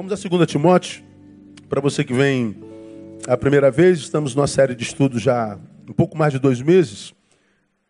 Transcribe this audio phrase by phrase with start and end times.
[0.00, 1.04] Vamos a 2 Timóteo.
[1.68, 2.56] Para você que vem
[3.28, 7.12] a primeira vez, estamos numa série de estudos já um pouco mais de dois meses,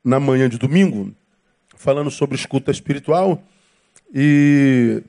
[0.03, 1.15] na manhã de domingo,
[1.77, 3.41] falando sobre escuta espiritual
[4.13, 5.05] e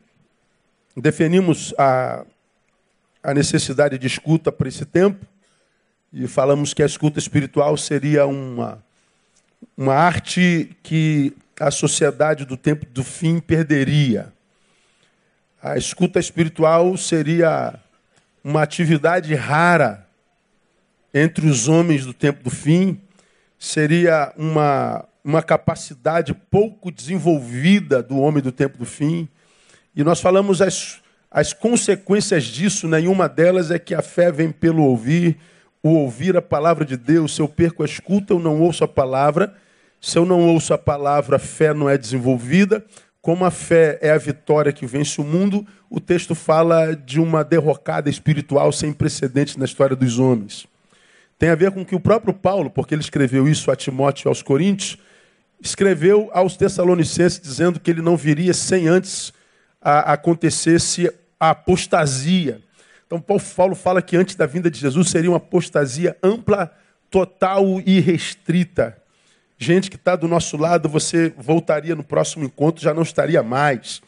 [0.96, 2.24] definimos a,
[3.24, 5.26] a necessidade de escuta para esse tempo
[6.14, 8.78] e falamos que a escuta espiritual seria uma,
[9.76, 14.32] uma arte que a sociedade do tempo do fim perderia.
[15.64, 17.76] A escuta espiritual seria
[18.44, 20.08] uma atividade rara
[21.14, 23.00] entre os homens do tempo do fim,
[23.60, 29.30] seria uma, uma capacidade pouco desenvolvida do homem do tempo do fim.
[29.96, 34.82] E nós falamos as, as consequências disso, nenhuma delas é que a fé vem pelo
[34.82, 35.38] ouvir,
[35.84, 37.36] o ouvir a palavra de Deus.
[37.36, 39.56] Se eu perco a escuta, eu não ouço a palavra.
[40.00, 42.84] Se eu não ouço a palavra, a fé não é desenvolvida.
[43.22, 47.44] Como a fé é a vitória que vence o mundo, o texto fala de uma
[47.44, 50.66] derrocada espiritual sem precedentes na história dos homens.
[51.38, 54.30] Tem a ver com que o próprio Paulo, porque ele escreveu isso a Timóteo e
[54.30, 54.98] aos Coríntios,
[55.62, 59.32] escreveu aos Tessalonicenses dizendo que ele não viria sem antes
[59.80, 62.60] a, acontecesse a apostasia.
[63.06, 66.72] Então, Paulo fala que antes da vinda de Jesus seria uma apostasia ampla,
[67.10, 69.01] total e restrita
[69.64, 74.02] gente que está do nosso lado, você voltaria no próximo encontro, já não estaria mais.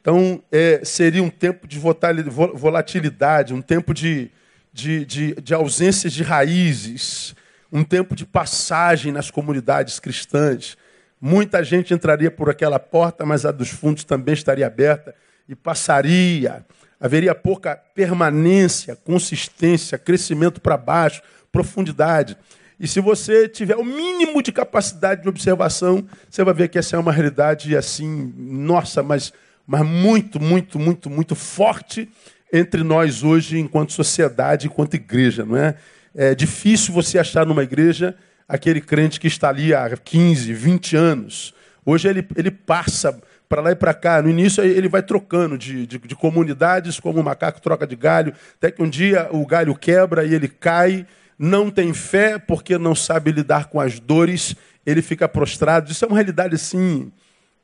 [0.00, 4.28] Então, é, seria um tempo de volatilidade, um tempo de,
[4.72, 7.36] de, de, de ausência de raízes,
[7.70, 10.76] um tempo de passagem nas comunidades cristãs.
[11.20, 15.14] Muita gente entraria por aquela porta, mas a dos fundos também estaria aberta
[15.48, 16.66] e passaria.
[17.00, 22.36] Haveria pouca permanência, consistência, crescimento para baixo, profundidade.
[22.80, 26.94] E se você tiver o mínimo de capacidade de observação, você vai ver que essa
[26.94, 29.32] é uma realidade assim, nossa, mas,
[29.66, 32.08] mas muito, muito, muito, muito forte
[32.52, 35.74] entre nós hoje, enquanto sociedade, enquanto igreja, não é?
[36.14, 38.14] É difícil você achar numa igreja
[38.48, 41.54] aquele crente que está ali há 15, 20 anos.
[41.84, 44.22] Hoje ele, ele passa para lá e para cá.
[44.22, 48.32] No início ele vai trocando de, de, de, comunidades, como o macaco troca de galho,
[48.56, 51.06] até que um dia o galho quebra e ele cai
[51.38, 55.90] não tem fé porque não sabe lidar com as dores, ele fica prostrado.
[55.90, 57.12] Isso é uma realidade assim,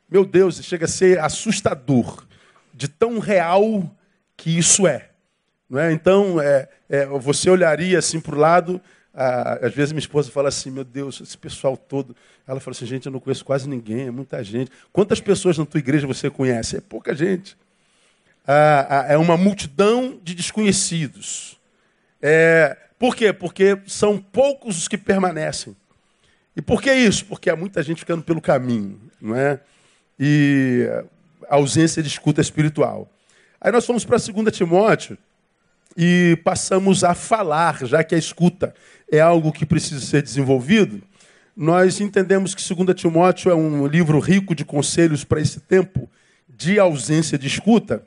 [0.08, 2.24] meu Deus, chega a ser assustador,
[2.72, 3.90] de tão real
[4.36, 5.10] que isso é.
[5.68, 5.92] Não é?
[5.92, 8.80] Então, é, é você olharia assim para o lado,
[9.14, 12.16] às vezes minha esposa fala assim, meu Deus, esse pessoal todo.
[12.46, 14.70] Ela fala assim, gente, eu não conheço quase ninguém, é muita gente.
[14.92, 16.76] Quantas pessoas na tua igreja você conhece?
[16.76, 17.56] É pouca gente.
[18.46, 21.58] Ah, é uma multidão de desconhecidos.
[22.20, 23.34] É, por quê?
[23.34, 25.76] Porque são poucos os que permanecem.
[26.56, 27.26] E por que isso?
[27.26, 29.60] Porque há muita gente ficando pelo caminho, não é?
[30.18, 30.88] E
[31.46, 33.06] ausência de escuta espiritual.
[33.60, 35.18] Aí nós fomos para 2 Timóteo
[35.94, 38.74] e passamos a falar, já que a escuta
[39.12, 41.02] é algo que precisa ser desenvolvido.
[41.54, 46.08] Nós entendemos que 2 Timóteo é um livro rico de conselhos para esse tempo
[46.48, 48.02] de ausência de escuta.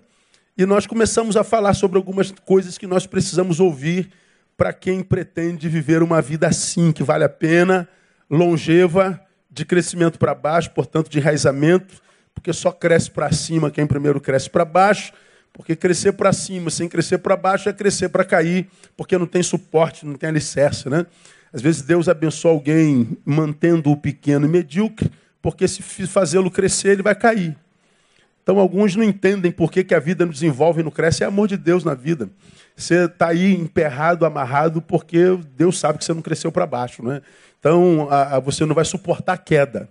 [0.58, 4.10] E nós começamos a falar sobre algumas coisas que nós precisamos ouvir
[4.58, 7.88] para quem pretende viver uma vida assim, que vale a pena,
[8.28, 12.02] longeva, de crescimento para baixo, portanto, de enraizamento,
[12.34, 15.14] porque só cresce para cima quem primeiro cresce para baixo,
[15.54, 19.42] porque crescer para cima sem crescer para baixo é crescer para cair, porque não tem
[19.42, 21.06] suporte, não tem alicerce, né?
[21.54, 25.10] Às vezes Deus abençoa alguém mantendo o pequeno e medíocre,
[25.42, 27.56] porque se fazê-lo crescer, ele vai cair.
[28.44, 31.24] Então, alguns não entendem por que, que a vida não desenvolve e não cresce.
[31.24, 32.30] É amor de Deus na vida.
[32.78, 37.04] Você está aí emperrado, amarrado, porque Deus sabe que você não cresceu para baixo.
[37.04, 37.22] Não é?
[37.60, 39.90] Então, a, a, você não vai suportar a queda.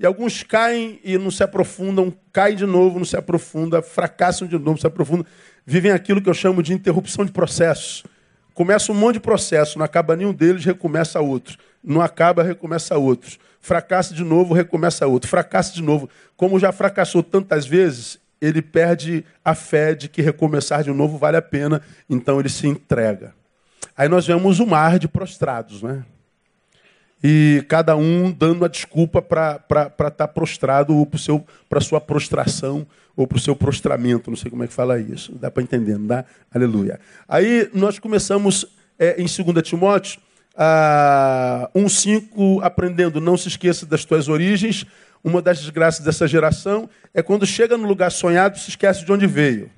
[0.00, 4.54] E alguns caem e não se aprofundam, caem de novo, não se aprofundam, fracassam de
[4.54, 5.26] novo, não se aprofundam.
[5.64, 8.02] Vivem aquilo que eu chamo de interrupção de processos.
[8.54, 11.58] Começa um monte de processo, não acaba nenhum deles, recomeça outro.
[11.84, 16.10] Não acaba, recomeça outros fracassa de novo, recomeça outro, fracassa de novo.
[16.36, 21.36] Como já fracassou tantas vezes, ele perde a fé de que recomeçar de novo vale
[21.36, 21.80] a pena,
[22.10, 23.32] então ele se entrega.
[23.96, 26.04] Aí nós vemos o mar de prostrados, né?
[27.22, 32.84] E cada um dando a desculpa para estar tá prostrado ou para a sua prostração
[33.16, 34.28] ou para o seu prostramento.
[34.28, 35.32] Não sei como é que fala isso.
[35.36, 36.24] Dá para entender, não dá?
[36.52, 36.98] Aleluia.
[37.28, 38.66] Aí nós começamos
[38.98, 40.20] é, em 2 Timóteo
[40.56, 44.84] ah, 1,5, aprendendo, não se esqueça das tuas origens.
[45.24, 49.26] Uma das desgraças dessa geração é quando chega no lugar sonhado, se esquece de onde
[49.26, 49.70] veio.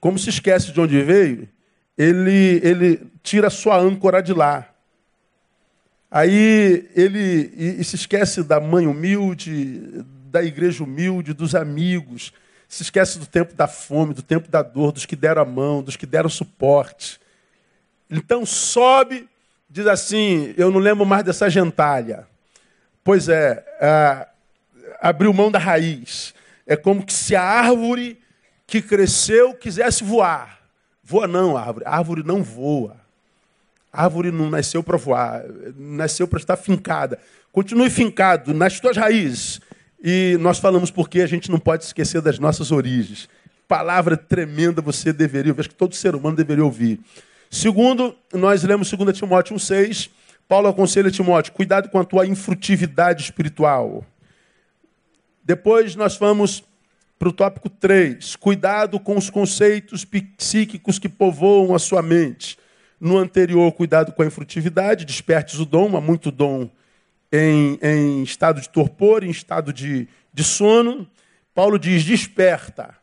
[0.00, 1.48] Como se esquece de onde veio,
[1.96, 4.68] ele, ele tira sua âncora de lá.
[6.10, 12.32] Aí ele e, e se esquece da mãe humilde, da igreja humilde, dos amigos.
[12.68, 15.82] Se esquece do tempo da fome, do tempo da dor, dos que deram a mão,
[15.82, 17.20] dos que deram suporte.
[18.10, 19.28] Então sobe,
[19.70, 22.26] diz assim: Eu não lembro mais dessa gentalha.
[23.04, 24.31] Pois é, é
[25.02, 26.32] abriu mão da raiz.
[26.64, 28.18] É como se a árvore
[28.66, 30.60] que cresceu quisesse voar.
[31.02, 31.84] Voa não, árvore.
[31.84, 32.96] A árvore não voa.
[33.92, 35.44] A árvore não nasceu para voar,
[35.76, 37.18] nasceu para estar fincada.
[37.50, 39.60] Continue fincado nas tuas raízes.
[40.02, 43.28] E nós falamos porque a gente não pode esquecer das nossas origens.
[43.68, 47.00] Palavra tremenda você deveria ouvir, acho que todo ser humano deveria ouvir.
[47.50, 50.08] Segundo, nós lemos 2 Timóteo 1,6.
[50.48, 54.04] Paulo aconselha Timóteo: cuidado com a tua infrutividade espiritual.
[55.44, 56.62] Depois nós vamos
[57.18, 58.36] para o tópico 3.
[58.36, 62.58] Cuidado com os conceitos psíquicos que povoam a sua mente.
[63.00, 66.70] No anterior, cuidado com a infrutividade, despertes o dom, há muito dom
[67.32, 71.08] em, em estado de torpor, em estado de, de sono.
[71.54, 72.94] Paulo diz: desperta.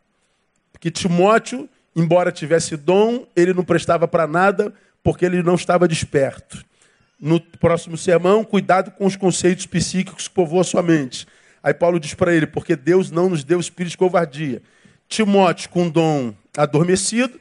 [0.72, 4.72] Porque Timóteo, embora tivesse dom, ele não prestava para nada
[5.02, 6.64] porque ele não estava desperto.
[7.18, 11.26] No próximo sermão, cuidado com os conceitos psíquicos que povoam a sua mente.
[11.62, 14.62] Aí Paulo diz para ele: porque Deus não nos deu espírito de covardia.
[15.08, 17.38] Timóteo, com dom adormecido,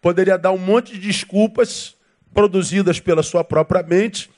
[0.00, 1.96] poderia dar um monte de desculpas
[2.32, 4.30] produzidas pela sua própria mente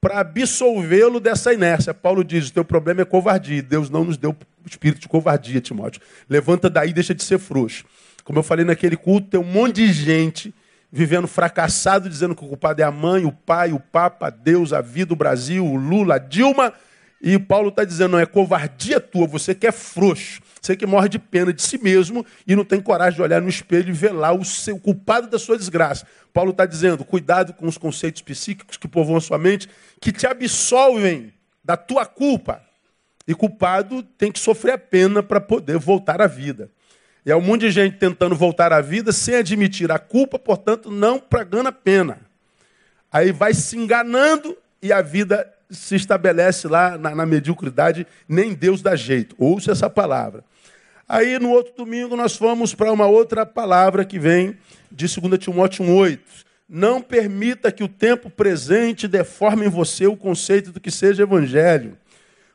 [0.00, 1.92] para absolvê-lo dessa inércia.
[1.92, 3.62] Paulo diz: o teu problema é covardia.
[3.62, 4.34] Deus não nos deu
[4.64, 6.00] espírito de covardia, Timóteo.
[6.28, 7.84] Levanta daí e deixa de ser frouxo.
[8.24, 10.54] Como eu falei naquele culto, tem um monte de gente
[10.92, 14.80] vivendo fracassado, dizendo que o culpado é a mãe, o pai, o papa, Deus, a
[14.80, 16.72] vida, o Brasil, o Lula, a Dilma.
[17.20, 20.40] E Paulo está dizendo: não é covardia tua, você que é frouxo.
[20.60, 23.48] Você que morre de pena de si mesmo e não tem coragem de olhar no
[23.48, 26.06] espelho e ver lá o seu culpado da sua desgraça.
[26.32, 29.68] Paulo está dizendo: cuidado com os conceitos psíquicos que povoam a sua mente,
[30.00, 31.32] que te absolvem
[31.64, 32.62] da tua culpa.
[33.26, 36.70] E culpado tem que sofrer a pena para poder voltar à vida.
[37.24, 40.90] E há um monte de gente tentando voltar à vida sem admitir a culpa, portanto,
[40.90, 42.18] não pagando a pena.
[43.12, 48.82] Aí vai se enganando e a vida se estabelece lá na, na mediocridade, nem Deus
[48.82, 49.34] dá jeito.
[49.38, 50.44] Ouça essa palavra.
[51.08, 54.56] Aí no outro domingo nós fomos para uma outra palavra que vem
[54.90, 56.18] de 2 Timóteo 1,8.
[56.68, 61.98] Não permita que o tempo presente deforme em você o conceito do que seja evangelho.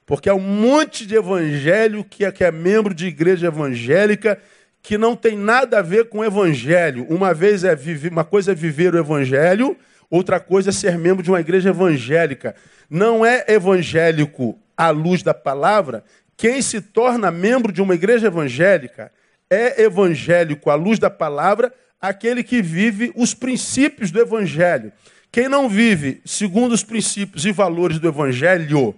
[0.06, 4.40] Porque há um monte de evangelho que é, que é membro de igreja evangélica
[4.82, 7.08] que não tem nada a ver com evangelho.
[7.10, 9.76] Uma vez é viver, uma coisa é viver o evangelho,
[10.10, 12.56] outra coisa é ser membro de uma igreja evangélica.
[12.90, 16.04] Não é evangélico à luz da palavra
[16.38, 19.12] quem se torna membro de uma igreja evangélica.
[19.50, 24.92] É evangélico à luz da palavra aquele que vive os princípios do evangelho.
[25.32, 28.96] Quem não vive segundo os princípios e valores do evangelho,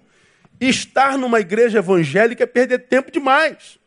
[0.59, 3.79] estar numa igreja evangélica é perder tempo demais.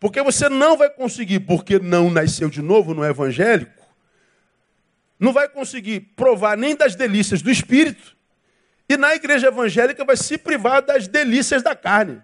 [0.00, 3.72] Porque você não vai conseguir, porque não nasceu de novo no evangélico,
[5.18, 8.16] não vai conseguir provar nem das delícias do espírito,
[8.88, 12.22] e na igreja evangélica vai se privar das delícias da carne.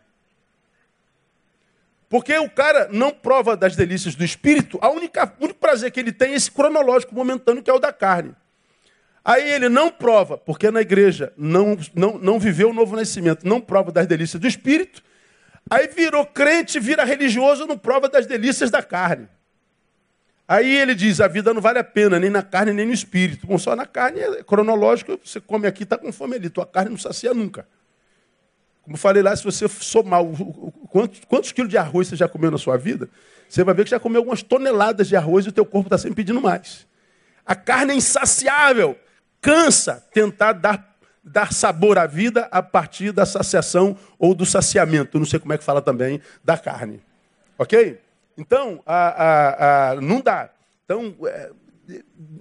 [2.09, 6.01] Porque o cara não prova das delícias do espírito, a única, o único prazer que
[6.01, 8.35] ele tem é esse cronológico momentâneo que é o da carne.
[9.25, 13.61] Aí ele não prova, porque na igreja não, não, não viveu o novo nascimento, não
[13.61, 15.03] prova das delícias do espírito.
[15.69, 19.27] Aí virou crente, vira religioso, não prova das delícias da carne.
[20.47, 23.47] Aí ele diz: a vida não vale a pena, nem na carne, nem no espírito.
[23.47, 26.91] Bom, só na carne é cronológico, você come aqui, está com fome ali, tua carne
[26.91, 27.67] não sacia nunca.
[28.83, 32.51] Como falei lá, se você somar o, quantos, quantos quilos de arroz você já comeu
[32.51, 33.09] na sua vida,
[33.49, 35.97] você vai ver que já comeu algumas toneladas de arroz e o teu corpo está
[35.97, 36.87] sempre pedindo mais.
[37.47, 38.99] A carne é insaciável,
[39.41, 45.19] cansa tentar dar, dar sabor à vida a partir da saciação ou do saciamento.
[45.19, 47.03] não sei como é que fala também da carne.
[47.57, 47.99] Ok?
[48.37, 50.51] Então, a, a, a, não dá.
[50.85, 51.51] Então, é,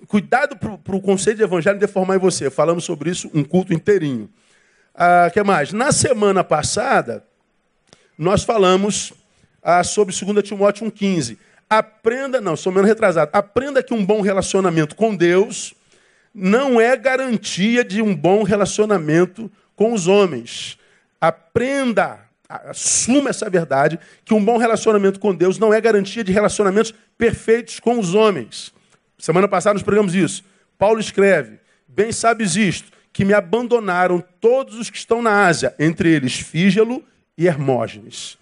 [0.08, 2.50] cuidado para o conceito de evangelho deformar em você.
[2.50, 4.30] Falamos sobre isso um culto inteirinho.
[4.94, 5.74] Ah, que mais?
[5.74, 7.24] Na semana passada,
[8.18, 9.14] nós falamos
[9.62, 11.38] ah, sobre 2 Timóteo 1,15.
[11.70, 13.32] Aprenda, não, sou menos retrasado.
[13.34, 15.74] Aprenda que um bom relacionamento com Deus
[16.34, 20.78] não é garantia de um bom relacionamento com os homens.
[21.20, 22.20] Aprenda
[22.66, 27.80] assuma essa verdade, que um bom relacionamento com Deus não é garantia de relacionamentos perfeitos
[27.80, 28.74] com os homens.
[29.18, 30.44] Semana passada nós pregamos isso.
[30.78, 36.10] Paulo escreve: Bem sabes isto, que me abandonaram todos os que estão na Ásia, entre
[36.10, 37.04] eles Fígelo
[37.38, 38.38] e Hermógenes.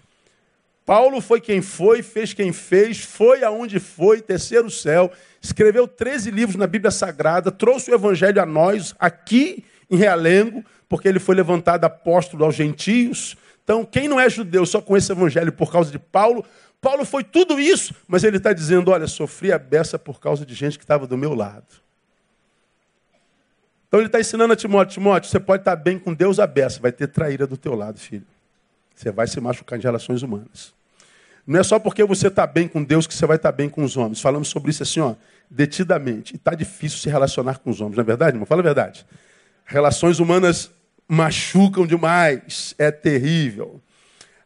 [0.84, 6.56] Paulo foi quem foi, fez quem fez, foi aonde foi, terceiro céu, escreveu 13 livros
[6.56, 11.84] na Bíblia Sagrada, trouxe o Evangelho a nós, aqui em Realengo, porque ele foi levantado
[11.84, 15.98] apóstolo aos gentios, então, quem não é judeu só com esse evangelho por causa de
[15.98, 16.44] Paulo,
[16.80, 20.54] Paulo foi tudo isso, mas ele está dizendo: olha, sofri a beça por causa de
[20.54, 21.66] gente que estava do meu lado.
[23.86, 26.80] Então ele está ensinando a Timóteo: Timóteo, você pode estar bem com Deus a beça,
[26.80, 28.26] vai ter traíra do teu lado, filho.
[28.96, 30.74] Você vai se machucar em relações humanas.
[31.46, 33.82] Não é só porque você está bem com Deus que você vai estar bem com
[33.82, 34.20] os homens.
[34.20, 35.14] Falamos sobre isso assim, ó,
[35.50, 36.34] detidamente.
[36.34, 38.46] E está difícil se relacionar com os homens, não é verdade, irmão?
[38.46, 39.04] Fala a verdade.
[39.64, 40.70] Relações humanas
[41.12, 43.82] machucam demais, é terrível.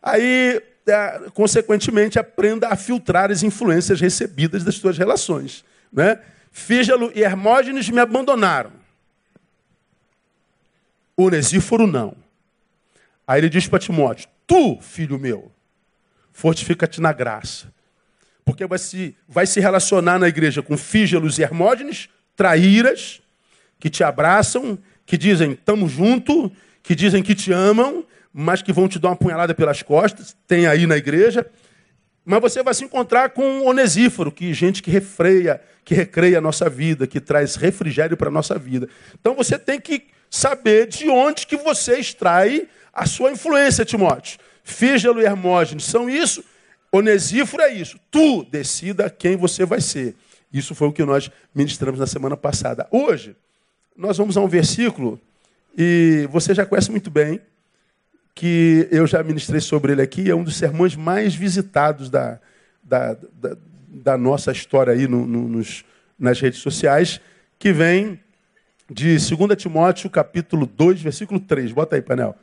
[0.02, 5.64] Aí, é, consequentemente, aprenda a filtrar as influências recebidas das suas relações.
[5.92, 6.18] Né?
[6.50, 8.72] Fígalo e Hermógenes me abandonaram.
[11.16, 12.16] Onesíforo não.
[13.28, 15.52] Aí ele diz para Timóteo: Tu, filho meu,
[16.32, 17.72] fortifica-te na graça.
[18.44, 23.22] Porque vai se, vai se relacionar na igreja com fígelos e hermógenes, traíras,
[23.78, 28.88] que te abraçam, que dizem estamos junto, que dizem que te amam, mas que vão
[28.88, 31.46] te dar uma punhalada pelas costas, tem aí na igreja.
[32.24, 36.40] Mas você vai se encontrar com um onesíforo, que gente que refreia, que recreia a
[36.40, 38.88] nossa vida, que traz refrigério para a nossa vida.
[39.18, 44.40] Então você tem que saber de onde que você extrai a sua influência, Timóteo.
[44.64, 46.42] Fígelo e Hermógenes são isso,
[46.90, 47.98] Onesíforo é isso.
[48.10, 50.16] Tu decida quem você vai ser.
[50.52, 52.86] Isso foi o que nós ministramos na semana passada.
[52.90, 53.36] Hoje,
[53.96, 55.20] nós vamos a um versículo,
[55.76, 57.40] e você já conhece muito bem,
[58.34, 62.38] que eu já ministrei sobre ele aqui, é um dos sermões mais visitados da,
[62.82, 63.56] da, da,
[63.88, 65.84] da nossa história aí no, no, nos,
[66.18, 67.20] nas redes sociais,
[67.58, 68.20] que vem
[68.90, 71.72] de 2 Timóteo, capítulo 2, versículo 3.
[71.72, 72.36] Bota aí, painel.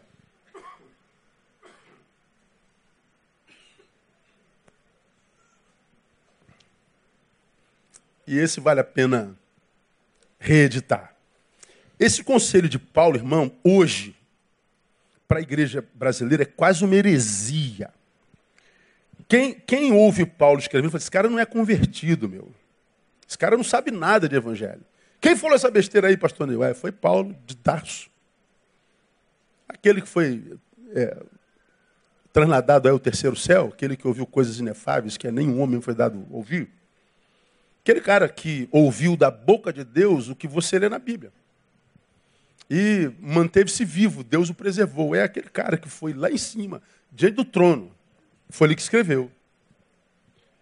[8.26, 9.38] E esse vale a pena
[10.40, 11.13] reeditar.
[12.00, 14.16] Esse conselho de Paulo, irmão, hoje,
[15.28, 17.92] para a igreja brasileira, é quase uma heresia.
[19.28, 22.52] Quem, quem ouve Paulo escrevendo, fala: esse cara não é convertido, meu.
[23.28, 24.84] Esse cara não sabe nada de evangelho.
[25.20, 26.64] Quem falou essa besteira aí, pastor Neil?
[26.64, 28.10] É, foi Paulo de Tarso.
[29.68, 30.58] Aquele que foi
[30.94, 31.18] é,
[32.34, 36.70] transladado ao terceiro céu, aquele que ouviu coisas inefáveis que nenhum homem foi dado ouvir.
[37.82, 41.32] Aquele cara que ouviu da boca de Deus o que você lê na Bíblia.
[42.70, 45.16] E manteve-se vivo, Deus o preservou.
[45.16, 47.92] É aquele cara que foi lá em cima, diante do trono.
[48.50, 49.32] Foi ele que escreveu.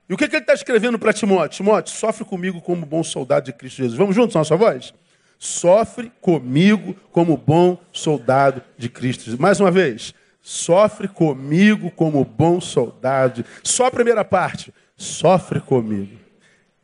[0.09, 1.57] E o que, que ele está escrevendo para Timóteo?
[1.57, 3.97] Timóteo, sofre comigo como bom soldado de Cristo Jesus.
[3.97, 4.93] Vamos juntos, nossa voz?
[5.39, 9.39] Sofre comigo como bom soldado de Cristo Jesus.
[9.39, 10.13] Mais uma vez.
[10.41, 13.45] Sofre comigo como bom soldado.
[13.63, 14.73] Só a primeira parte.
[14.97, 16.19] Sofre comigo.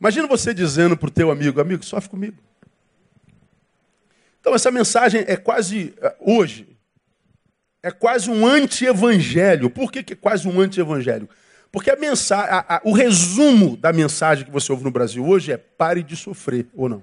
[0.00, 2.36] Imagina você dizendo para o teu amigo, amigo, sofre comigo.
[4.40, 6.76] Então essa mensagem é quase, eh, hoje,
[7.82, 9.70] é quase um anti-evangelho.
[9.70, 11.28] Por que, que é quase um anti-evangelho?
[11.70, 15.52] Porque a mensagem, a, a, o resumo da mensagem que você ouve no Brasil hoje
[15.52, 17.02] é pare de sofrer, ou não?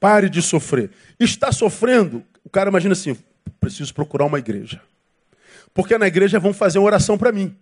[0.00, 0.90] Pare de sofrer.
[1.18, 2.24] Está sofrendo?
[2.44, 3.16] O cara imagina assim,
[3.60, 4.80] preciso procurar uma igreja.
[5.74, 7.56] Porque na igreja vão fazer uma oração para mim.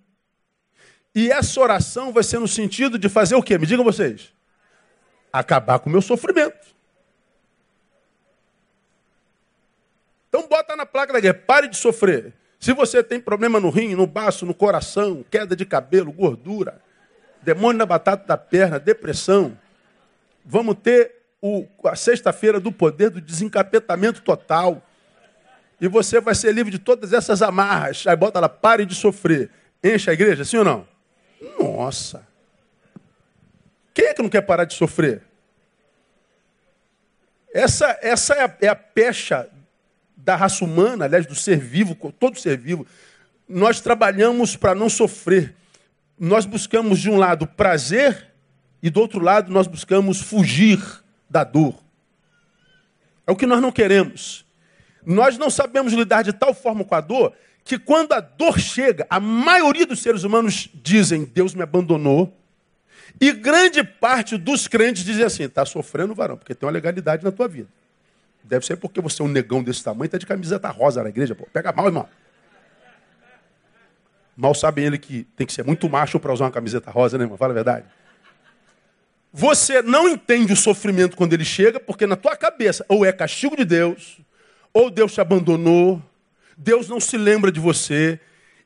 [1.14, 3.58] E essa oração vai ser no sentido de fazer o quê?
[3.58, 4.32] Me digam vocês.
[5.32, 6.74] Acabar com o meu sofrimento.
[10.28, 12.34] Então bota na placa da guerra, pare de sofrer.
[12.58, 16.80] Se você tem problema no rim, no baço, no coração, queda de cabelo, gordura,
[17.42, 19.56] demônio na batata da perna, depressão,
[20.44, 24.82] vamos ter o, a sexta-feira do poder do desencapetamento total.
[25.80, 28.06] E você vai ser livre de todas essas amarras.
[28.06, 29.50] Aí bota lá, pare de sofrer.
[29.84, 30.88] Enche a igreja, sim ou não?
[31.58, 32.25] Nossa!
[33.96, 35.22] Quem é que não quer parar de sofrer?
[37.50, 39.48] Essa, essa é, a, é a pecha
[40.14, 42.86] da raça humana, aliás, do ser vivo, todo ser vivo.
[43.48, 45.56] Nós trabalhamos para não sofrer.
[46.20, 48.34] Nós buscamos, de um lado, prazer,
[48.82, 50.78] e do outro lado, nós buscamos fugir
[51.30, 51.74] da dor.
[53.26, 54.44] É o que nós não queremos.
[55.06, 57.32] Nós não sabemos lidar de tal forma com a dor
[57.64, 62.36] que quando a dor chega, a maioria dos seres humanos dizem: Deus me abandonou.
[63.20, 67.32] E grande parte dos crentes dizem assim: está sofrendo, varão, porque tem uma legalidade na
[67.32, 67.68] tua vida.
[68.44, 71.34] Deve ser porque você é um negão desse tamanho, está de camiseta rosa na igreja.
[71.34, 71.46] Pô.
[71.52, 72.08] Pega mal, irmão.
[74.36, 77.24] Mal sabem ele que tem que ser muito macho para usar uma camiseta rosa, né,
[77.24, 77.38] irmão?
[77.38, 77.86] Fala a verdade.
[79.32, 83.56] Você não entende o sofrimento quando ele chega, porque na tua cabeça ou é castigo
[83.56, 84.18] de Deus,
[84.72, 86.02] ou Deus te abandonou,
[86.56, 88.20] Deus não se lembra de você.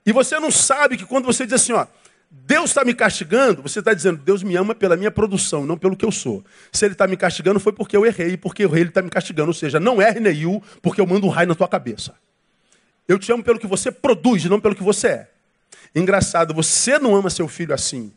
[0.05, 1.87] E você não sabe que quando você diz assim, ó,
[2.31, 5.97] Deus está me castigando, você está dizendo, Deus me ama pela minha produção, não pelo
[5.97, 6.45] que eu sou.
[6.73, 9.11] Se Ele está me castigando, foi porque eu errei, porque eu errei, Ele está me
[9.11, 9.49] castigando.
[9.49, 12.15] Ou seja, não erre, Neil, porque eu mando um raio na tua cabeça.
[13.09, 15.31] Eu te amo pelo que você produz, não pelo que você é.
[15.93, 18.13] Engraçado, você não ama seu filho assim.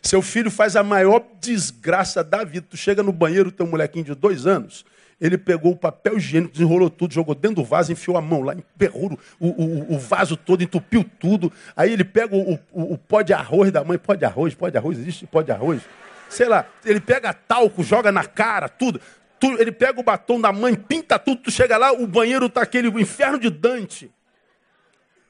[0.00, 2.64] Seu filho faz a maior desgraça da vida.
[2.70, 4.84] Tu chega no banheiro, tem um molequinho de dois anos,
[5.20, 8.54] ele pegou o papel higiênico, desenrolou tudo, jogou dentro do vaso, enfiou a mão lá,
[8.54, 11.52] emperrou o, o, o vaso todo, entupiu tudo.
[11.76, 14.68] Aí ele pega o, o, o pó de arroz da mãe, pó de arroz, pó
[14.68, 15.82] de arroz, existe pó de arroz?
[16.28, 19.00] Sei lá, ele pega talco, joga na cara, tudo.
[19.40, 22.62] Tu, ele pega o batom da mãe, pinta tudo, tu chega lá, o banheiro tá
[22.62, 24.10] aquele inferno de Dante.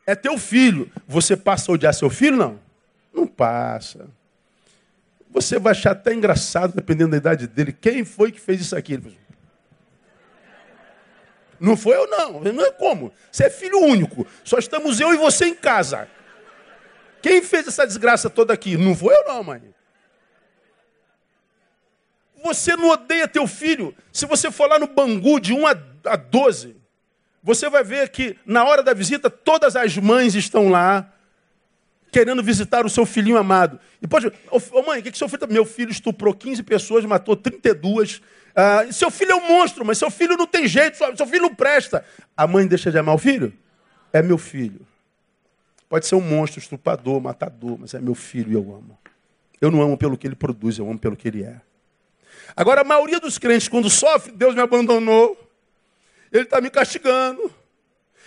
[0.07, 0.91] É teu filho.
[1.07, 2.37] Você passa a odiar seu filho?
[2.37, 2.59] Não.
[3.13, 4.07] Não passa.
[5.31, 7.73] Você vai achar até engraçado, dependendo da idade dele.
[7.73, 8.95] Quem foi que fez isso aqui?
[8.95, 9.19] Ele
[11.61, 12.41] não foi eu, não.
[12.41, 13.13] Não é como.
[13.31, 14.27] Você é filho único.
[14.45, 16.09] Só estamos eu e você em casa.
[17.21, 18.77] Quem fez essa desgraça toda aqui?
[18.77, 19.63] Não foi eu, não, mãe.
[22.43, 23.95] Você não odeia teu filho.
[24.13, 26.77] Se você for lá no Bangu de 1 a 12,
[27.43, 31.13] você vai ver que na hora da visita todas as mães estão lá
[32.11, 33.79] querendo visitar o seu filhinho amado.
[34.01, 35.49] E pode, ô mãe, o que, que seu filho.
[35.49, 38.23] Meu filho estuprou 15 pessoas, matou 32,
[38.61, 41.55] ah, seu filho é um monstro, mas seu filho não tem jeito, seu filho não
[41.55, 42.05] presta.
[42.37, 43.57] A mãe deixa de amar o filho?
[44.13, 44.85] É meu filho.
[45.89, 48.99] Pode ser um monstro, estrupador, matador, mas é meu filho e eu amo.
[49.61, 51.61] Eu não amo pelo que ele produz, eu amo pelo que ele é.
[52.57, 55.39] Agora, a maioria dos crentes, quando sofre, Deus me abandonou,
[56.33, 57.55] ele está me castigando,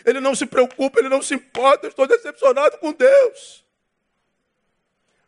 [0.05, 3.65] ele não se preocupa, ele não se importa, eu estou decepcionado com Deus.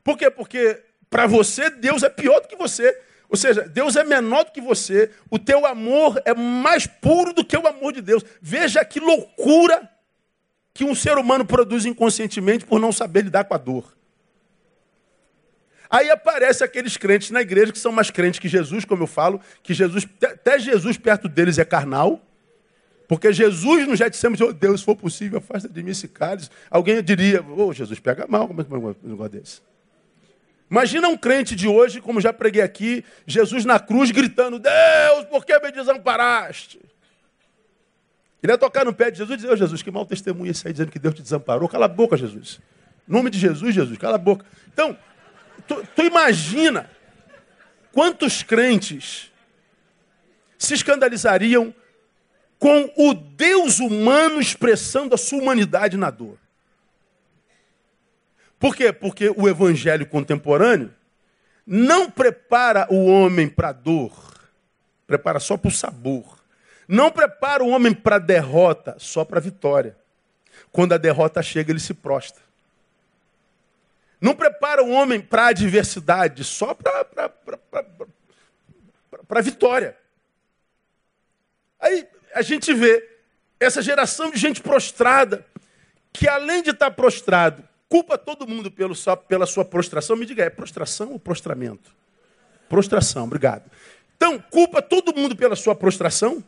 [0.01, 0.29] Por quê?
[0.29, 2.97] Porque para você, Deus é pior do que você.
[3.33, 7.43] Ou seja, Deus é menor do que você, o teu amor é mais puro do
[7.43, 8.23] que o amor de Deus.
[8.39, 9.89] Veja que loucura
[10.71, 13.97] que um ser humano produz inconscientemente por não saber lidar com a dor.
[15.89, 19.41] Aí aparece aqueles crentes na igreja que são mais crentes que Jesus, como eu falo,
[19.63, 22.21] que Jesus, até Jesus perto deles é carnal.
[23.07, 26.51] Porque Jesus nos já dissemos, oh, Deus, se for possível, afasta de mim esse cálice.
[26.69, 29.72] Alguém diria, ô oh, Jesus, pega mal, como é que um negócio desse?
[30.69, 35.45] Imagina um crente de hoje, como já preguei aqui, Jesus na cruz gritando: Deus, por
[35.45, 36.79] que me desamparaste?
[38.41, 40.67] Ele ia tocar no pé de Jesus e dizer: oh, Jesus, que mau testemunho esse
[40.67, 41.69] aí dizendo que Deus te desamparou.
[41.69, 42.59] Cala a boca, Jesus.
[43.07, 44.45] Nome de Jesus, Jesus, cala a boca.
[44.71, 44.97] Então,
[45.67, 46.89] tu, tu imagina
[47.91, 49.31] quantos crentes
[50.57, 51.73] se escandalizariam
[52.57, 56.37] com o Deus humano expressando a sua humanidade na dor.
[58.63, 58.93] Por quê?
[58.93, 60.95] Porque o evangelho contemporâneo
[61.67, 64.39] não prepara o homem para a dor,
[65.05, 66.41] prepara só para o sabor.
[66.87, 69.97] Não prepara o homem para a derrota, só para a vitória.
[70.71, 72.41] Quando a derrota chega, ele se prostra.
[74.21, 77.05] Não prepara o homem para a adversidade, só para
[79.29, 79.97] a vitória.
[81.81, 83.09] Aí a gente vê
[83.59, 85.45] essa geração de gente prostrada,
[86.13, 88.95] que além de estar prostrado, Culpa todo mundo pelo,
[89.27, 90.15] pela sua prostração.
[90.15, 91.95] Me diga, é prostração ou prostramento?
[92.67, 93.69] Prostração, obrigado.
[94.17, 96.43] Então, culpa todo mundo pela sua prostração.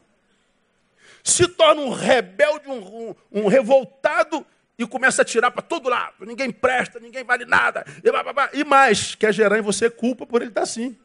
[1.23, 4.43] Se torna um rebelde, um, um, um revoltado
[4.75, 6.25] e começa a tirar para todo lado.
[6.25, 7.85] Ninguém presta, ninguém vale nada.
[8.03, 10.97] E, e mais, quer gerar em você culpa por ele estar assim.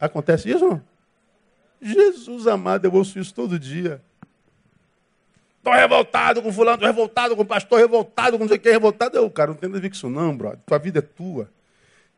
[0.00, 0.80] Acontece isso?
[1.82, 4.00] Jesus amado, eu ouço isso todo dia.
[5.64, 9.16] Estou revoltado com fulano, estou revoltado com o pastor, revoltado com não sei quem, revoltado.
[9.16, 10.58] Eu, cara, não tem nada a ver com isso não, brother.
[10.66, 11.48] Tua vida é tua.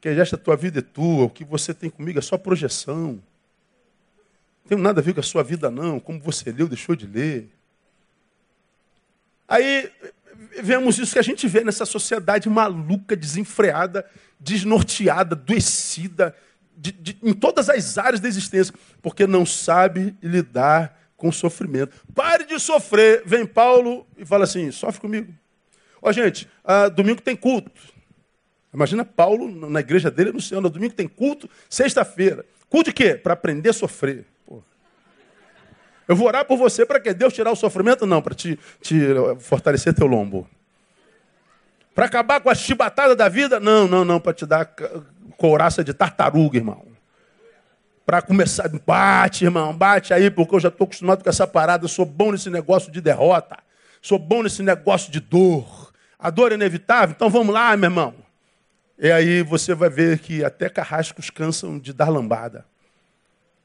[0.01, 1.27] Que esta tua vida é tua.
[1.27, 3.13] O que você tem comigo é só projeção.
[3.13, 6.01] Não tem nada a ver com a sua vida não.
[6.01, 7.49] Como você leu, deixou de ler.
[9.47, 9.93] Aí
[10.61, 14.05] vemos isso que a gente vê nessa sociedade maluca, desenfreada,
[14.41, 16.35] desnorteada, adoecida,
[16.77, 21.97] de, de, em todas as áreas da existência, porque não sabe lidar com sofrimento.
[22.15, 23.23] Pare de sofrer.
[23.25, 25.33] Vem Paulo e fala assim: sofre comigo.
[26.01, 27.71] Ó, gente, ah, domingo tem culto.
[28.73, 32.45] Imagina Paulo na igreja dele anunciando: domingo tem culto, sexta-feira.
[32.69, 33.15] Culto de quê?
[33.15, 34.27] Para aprender a sofrer.
[36.09, 38.07] Eu vou orar por você para que Deus tirar o sofrimento?
[38.07, 39.01] Não, para te, te
[39.41, 40.49] fortalecer teu lombo.
[41.93, 43.59] Para acabar com a chibatada da vida?
[43.59, 44.73] Não, não, não, para te dar
[45.37, 46.96] couraça de tartaruga, irmão
[48.07, 48.71] para começar.
[48.87, 51.85] Bate, irmão, bate aí, porque eu já estou acostumado com essa parada.
[51.85, 53.59] Eu sou bom nesse negócio de derrota.
[54.01, 55.93] Sou bom nesse negócio de dor.
[56.17, 58.15] A dor é inevitável, então vamos lá, meu irmão.
[58.97, 62.65] E aí você vai ver que até carrascos cansam de dar lambada.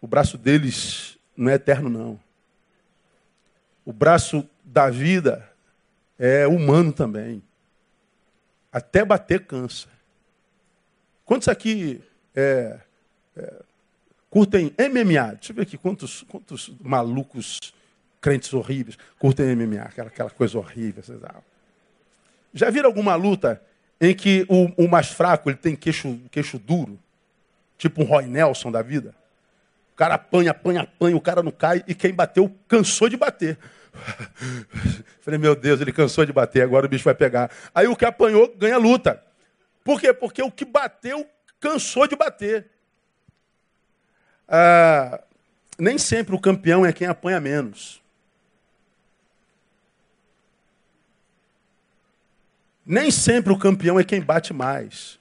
[0.01, 2.19] O braço deles não é eterno, não.
[3.85, 5.47] O braço da vida
[6.17, 7.41] é humano também.
[8.71, 9.87] Até bater cansa.
[11.23, 12.01] Quantos aqui
[12.35, 12.79] é,
[13.37, 13.53] é,
[14.31, 15.33] curtem MMA.
[15.35, 17.59] Deixa eu ver aqui quantos, quantos malucos
[18.21, 21.03] crentes horríveis curtem MMA, aquela, aquela coisa horrível.
[22.53, 23.61] Já viram alguma luta
[23.99, 26.97] em que o, o mais fraco ele tem queixo, queixo duro,
[27.77, 29.13] tipo um Roy Nelson da vida.
[29.93, 33.59] O cara apanha, apanha, apanha, o cara não cai e quem bateu cansou de bater.
[35.19, 37.51] Falei, meu Deus, ele cansou de bater, agora o bicho vai pegar.
[37.75, 39.21] Aí o que apanhou ganha luta.
[39.83, 40.13] Por quê?
[40.13, 41.27] Porque o que bateu
[41.59, 42.69] cansou de bater.
[44.53, 45.23] Ah,
[45.79, 48.01] nem sempre o campeão é quem apanha menos.
[52.85, 55.17] Nem sempre o campeão é quem bate mais.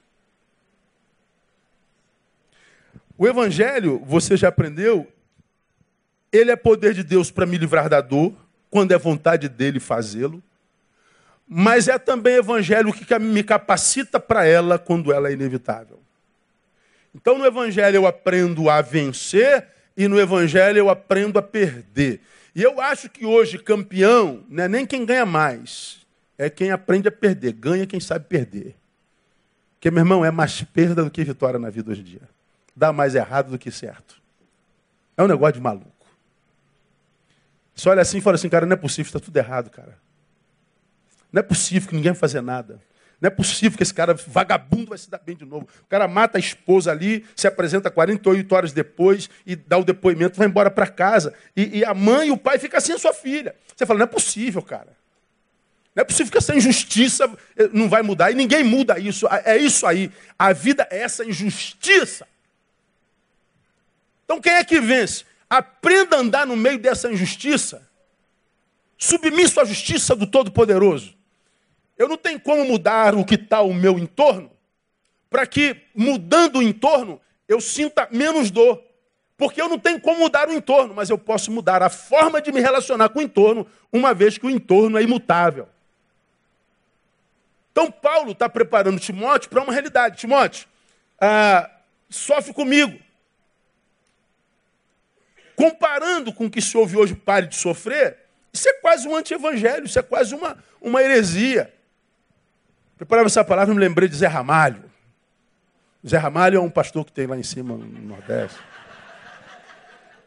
[3.17, 5.09] O Evangelho, você já aprendeu,
[6.29, 8.35] ele é poder de Deus para me livrar da dor,
[8.69, 10.43] quando é vontade dele fazê-lo,
[11.47, 16.00] mas é também Evangelho que me capacita para ela quando ela é inevitável.
[17.13, 22.21] Então no Evangelho eu aprendo a vencer e no Evangelho eu aprendo a perder.
[22.55, 26.05] E eu acho que hoje campeão não é nem quem ganha mais,
[26.37, 27.53] é quem aprende a perder.
[27.53, 28.75] Ganha quem sabe perder.
[29.73, 32.29] Porque, meu irmão, é mais perda do que vitória na vida hoje em dia.
[32.75, 34.21] Dá mais errado do que certo.
[35.17, 35.91] É um negócio de maluco.
[37.73, 39.97] Você olha assim e fala assim, cara, não é possível, está tudo errado, cara.
[41.31, 42.79] Não é possível que ninguém vai fazer nada.
[43.21, 45.67] Não é possível que esse cara vagabundo vai se dar bem de novo.
[45.83, 50.39] O cara mata a esposa ali, se apresenta 48 horas depois e dá o depoimento,
[50.39, 51.31] vai embora para casa.
[51.55, 53.55] E, e, a mãe e o pai ficam sem a sua filha.
[53.75, 54.97] Você fala, não é possível, cara.
[55.93, 58.31] Não é possível que essa injustiça eh, não vai mudar.
[58.31, 59.27] E ninguém muda isso.
[59.45, 60.11] É isso aí.
[60.39, 62.27] A vida é essa injustiça.
[64.25, 65.25] Então quem é que vence?
[65.47, 67.87] Aprenda a andar no meio dessa injustiça,
[68.97, 71.20] submisso à justiça do Todo-Poderoso.
[72.01, 74.49] Eu não tenho como mudar o que está o meu entorno,
[75.29, 78.83] para que, mudando o entorno, eu sinta menos dor.
[79.37, 82.51] Porque eu não tenho como mudar o entorno, mas eu posso mudar a forma de
[82.51, 85.69] me relacionar com o entorno, uma vez que o entorno é imutável.
[87.71, 90.17] Então, Paulo está preparando Timóteo para uma realidade.
[90.17, 90.67] Timóteo,
[91.19, 91.69] ah,
[92.09, 92.99] sofre comigo.
[95.55, 98.17] Comparando com o que se ouve hoje, pare de sofrer,
[98.51, 101.71] isso é quase um anti-evangelho, isso é quase uma, uma heresia.
[103.01, 104.83] Preparava essa palavra, me lembrei de Zé Ramalho.
[106.07, 108.59] Zé Ramalho é um pastor que tem lá em cima, no Nordeste.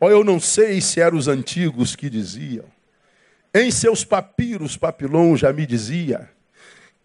[0.00, 2.64] Ou eu não sei se eram os antigos que diziam.
[3.54, 6.28] Em seus papiros, Papilon já me dizia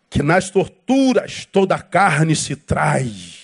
[0.09, 3.37] que nas torturas toda a carne se traz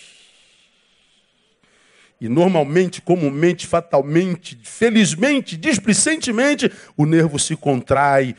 [2.20, 8.36] e normalmente, comumente, fatalmente, felizmente, displicentemente, o nervo se contrai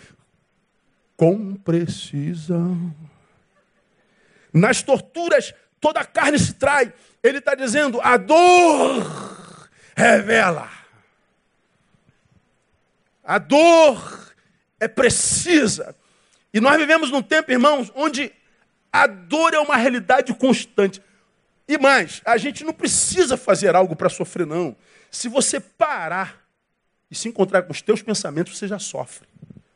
[1.17, 2.93] com precisão.
[4.57, 6.91] Nas torturas, toda a carne se trai.
[7.23, 10.71] Ele está dizendo: a dor revela.
[13.23, 14.33] A dor
[14.81, 15.95] é precisa.
[16.55, 18.33] E nós vivemos num tempo, irmãos, onde
[18.91, 21.03] a dor é uma realidade constante.
[21.69, 24.75] E mais, a gente não precisa fazer algo para sofrer, não.
[25.11, 26.47] Se você parar
[27.11, 29.29] e se encontrar com os teus pensamentos, você já sofre.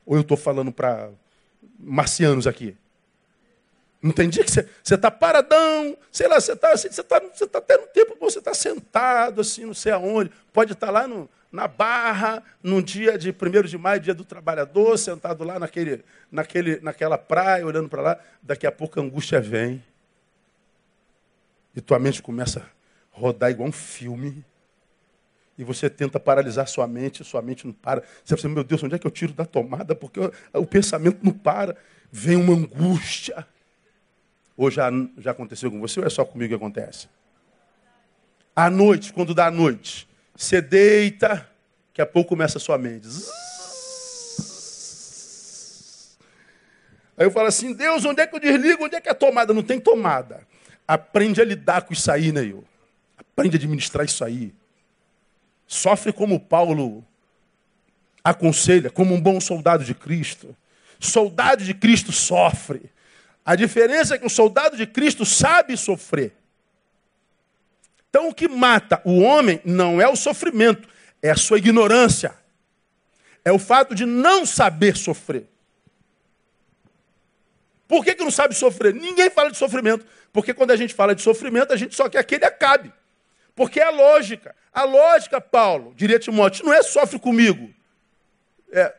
[0.07, 1.11] Ou eu estou falando para
[1.79, 2.77] marcianos aqui?
[4.03, 8.15] Entendi que você está paradão, sei lá, você está você tá, tá até no tempo
[8.15, 10.31] que você está sentado, assim, não sei aonde.
[10.53, 14.25] Pode estar tá lá no, na Barra, num dia de 1 de maio, dia do
[14.25, 18.19] trabalhador, sentado lá naquele, naquele, naquela praia, olhando para lá.
[18.43, 19.85] Daqui a pouco a angústia vem.
[21.77, 24.45] E tua mente começa a rodar igual um filme.
[25.59, 28.03] E você tenta paralisar sua mente, sua mente não para.
[28.25, 29.95] Você pensa, meu Deus, onde é que eu tiro da tomada?
[29.95, 30.19] Porque
[30.55, 31.77] o pensamento não para.
[32.11, 33.47] Vem uma angústia.
[34.57, 37.09] Ou já, já aconteceu com você ou é só comigo que acontece?
[38.55, 41.49] À noite, quando dá a noite, você deita,
[41.89, 43.09] daqui a pouco começa a sua mente.
[47.17, 48.85] Aí eu falo assim, Deus, onde é que eu desligo?
[48.85, 49.53] Onde é que é a tomada?
[49.53, 50.47] Não tem tomada.
[50.89, 52.65] Aprende a lidar com isso aí, Neil.
[53.17, 54.55] Aprende a administrar isso aí.
[55.67, 57.05] Sofre como Paulo
[58.25, 60.57] aconselha, como um bom soldado de Cristo.
[60.99, 62.91] Soldado de Cristo sofre.
[63.45, 66.35] A diferença é que o soldado de Cristo sabe sofrer.
[68.09, 70.89] Então o que mata o homem não é o sofrimento,
[71.23, 72.35] é a sua ignorância.
[73.45, 75.49] É o fato de não saber sofrer.
[77.89, 78.95] Por que, que não sabe sofrer?
[78.95, 80.07] Ninguém fala de sofrimento.
[80.33, 82.93] Porque quando a gente fala de sofrimento, a gente só quer que ele acabe.
[83.55, 84.55] Porque é lógica.
[84.73, 87.75] A lógica, Paulo, diria Timóteo, não é sofre comigo.
[88.71, 88.95] É,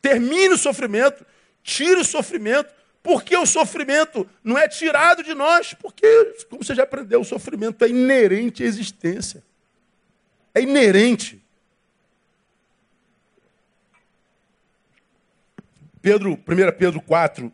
[0.00, 1.26] termine o sofrimento,
[1.64, 2.72] tire o sofrimento,
[3.06, 7.84] porque o sofrimento não é tirado de nós, porque, como você já aprendeu, o sofrimento
[7.84, 9.44] é inerente à existência.
[10.52, 11.40] É inerente.
[16.02, 16.38] Pedro, 1
[16.76, 17.52] Pedro 4,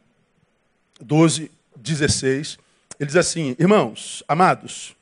[0.98, 2.58] 12 16,
[2.98, 4.96] ele diz assim: Irmãos, amados,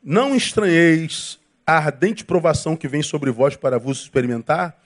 [0.00, 4.80] não estranheis a ardente provação que vem sobre vós para vos experimentar,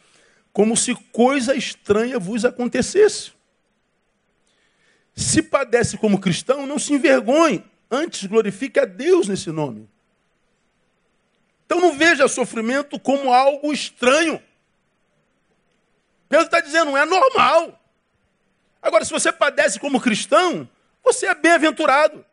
[0.51, 3.35] como se coisa estranha vos acontecesse.
[5.15, 9.89] Se padece como cristão, não se envergonhe, antes glorifique a Deus nesse nome.
[11.67, 14.43] Então não veja sofrimento como algo estranho.
[16.29, 17.81] Pedro está dizendo, não é normal.
[18.83, 20.69] Agora, se você padece como cristão,
[21.03, 22.25] você é bem-aventurado.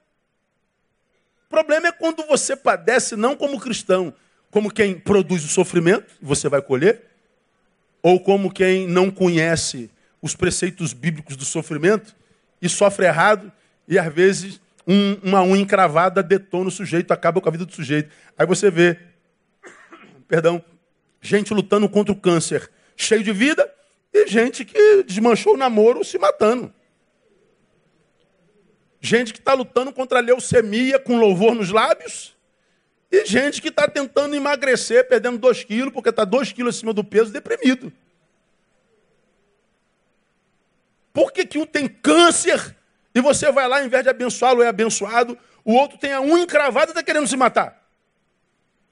[1.46, 4.13] O problema é quando você padece não como cristão,
[4.50, 7.10] como quem produz o sofrimento, você vai colher,
[8.02, 9.89] ou como quem não conhece
[10.22, 12.15] os preceitos bíblicos do sofrimento
[12.62, 13.52] e sofre errado,
[13.88, 17.74] e às vezes um, uma unha encravada detona o sujeito, acaba com a vida do
[17.74, 18.10] sujeito.
[18.38, 19.00] Aí você vê,
[20.28, 20.63] perdão,
[21.21, 23.71] gente lutando contra o câncer, cheio de vida,
[24.13, 26.74] e gente que desmanchou o namoro se matando.
[29.00, 32.36] Gente que está lutando contra a leucemia com louvor nos lábios.
[33.12, 37.04] E gente que está tentando emagrecer, perdendo 2 quilos, porque está 2 quilos acima do
[37.04, 37.91] peso, deprimido.
[41.13, 42.76] Por que, que um tem câncer
[43.13, 46.43] e você vai lá, ao invés de abençoá-lo, é abençoado, o outro tem a unha
[46.43, 47.82] encravada e está querendo se matar?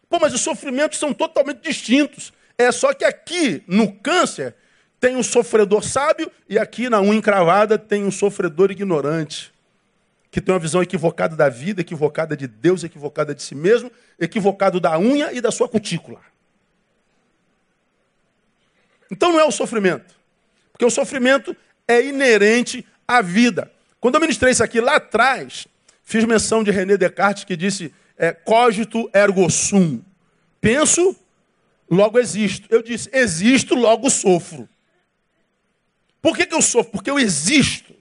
[0.10, 2.34] Pô, mas os sofrimentos são totalmente distintos.
[2.58, 4.55] É só que aqui, no câncer,
[4.99, 9.53] tem um sofredor sábio e aqui na unha encravada tem um sofredor ignorante,
[10.29, 14.79] que tem uma visão equivocada da vida, equivocada de Deus, equivocada de si mesmo, equivocado
[14.79, 16.19] da unha e da sua cutícula.
[19.10, 20.13] Então não é o sofrimento,
[20.71, 21.55] porque o sofrimento
[21.89, 23.71] é inerente à vida.
[23.99, 25.67] Quando eu ministrei isso aqui lá atrás,
[26.04, 29.99] fiz menção de René Descartes que disse é, cogito ergo sum.
[30.62, 31.15] Penso,
[31.89, 32.67] logo existo.
[32.69, 34.69] Eu disse, existo, logo sofro.
[36.21, 36.91] Por que, que eu sofro?
[36.91, 37.95] Porque eu existo.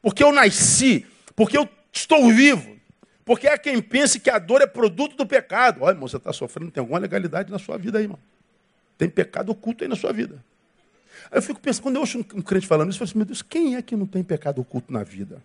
[0.00, 1.06] Porque eu nasci.
[1.36, 2.74] Porque eu estou vivo.
[3.24, 5.82] Porque há quem pense que a dor é produto do pecado.
[5.82, 8.18] Olha, irmão, você está sofrendo, tem alguma legalidade na sua vida aí, irmão.
[8.96, 10.42] Tem pecado oculto aí na sua vida.
[11.30, 13.26] Aí eu fico pensando, quando eu ouço um crente falando isso, eu falo assim, meu
[13.26, 15.42] Deus, quem é que não tem pecado oculto na vida?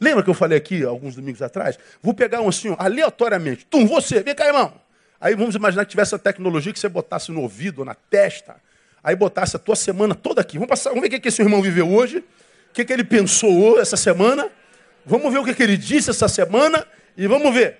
[0.00, 1.78] Lembra que eu falei aqui alguns domingos atrás?
[2.02, 3.64] Vou pegar um assim, aleatoriamente.
[3.66, 4.72] Tum, você, vem cá, irmão.
[5.20, 8.56] Aí vamos imaginar que tivesse a tecnologia que você botasse no ouvido, na testa,
[9.02, 10.58] aí botasse a tua semana toda aqui.
[10.58, 13.04] Vamos, passar, vamos ver o que, que esse irmão viveu hoje, o que, que ele
[13.04, 14.50] pensou essa semana,
[15.04, 17.78] vamos ver o que, que ele disse essa semana e vamos ver.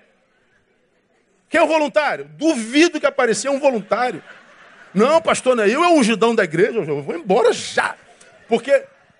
[1.49, 2.25] Quem é o voluntário?
[2.37, 4.21] Duvido que apareceu um voluntário.
[4.93, 7.97] Não, pastor, não é eu, é o ungidão da igreja, eu vou embora já.
[8.47, 8.71] Porque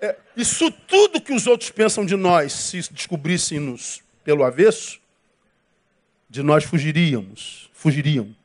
[0.02, 5.00] é, isso tudo que os outros pensam de nós, se descobrissem-nos pelo avesso,
[6.30, 8.36] de nós fugiríamos, fugiriam.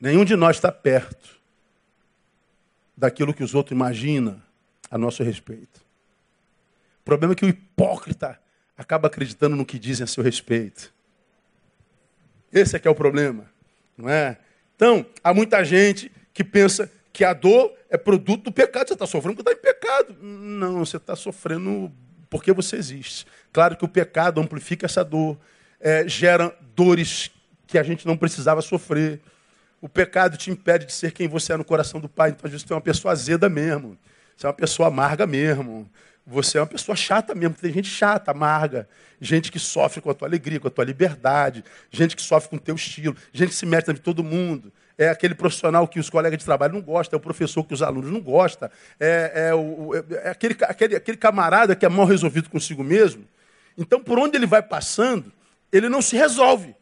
[0.00, 1.40] Nenhum de nós está perto
[2.96, 4.42] daquilo que os outros imaginam
[4.90, 5.80] a nosso respeito.
[7.00, 8.38] O problema é que o hipócrita
[8.76, 10.92] acaba acreditando no que dizem a seu respeito.
[12.52, 13.50] Esse é que é o problema,
[13.96, 14.38] não é?
[14.82, 18.88] Então, há muita gente que pensa que a dor é produto do pecado.
[18.88, 20.16] Você está sofrendo porque está em pecado.
[20.20, 21.92] Não, você está sofrendo
[22.28, 23.24] porque você existe.
[23.52, 25.38] Claro que o pecado amplifica essa dor,
[25.78, 27.30] é, gera dores
[27.64, 29.20] que a gente não precisava sofrer.
[29.80, 32.30] O pecado te impede de ser quem você é no coração do Pai.
[32.30, 33.96] Então, às vezes, você é uma pessoa azeda mesmo.
[34.36, 35.88] Você é uma pessoa amarga mesmo.
[36.26, 37.54] Você é uma pessoa chata mesmo.
[37.54, 38.88] Tem gente chata, amarga.
[39.20, 41.64] Gente que sofre com a tua alegria, com a tua liberdade.
[41.90, 43.16] Gente que sofre com o teu estilo.
[43.32, 44.72] Gente que se mete na de todo mundo.
[44.96, 47.16] É aquele profissional que os colegas de trabalho não gostam.
[47.16, 48.70] É o professor que os alunos não gostam.
[49.00, 53.24] É, é, o, é aquele, aquele, aquele camarada que é mal resolvido consigo mesmo.
[53.76, 55.32] Então, por onde ele vai passando,
[55.72, 56.76] ele não se resolve.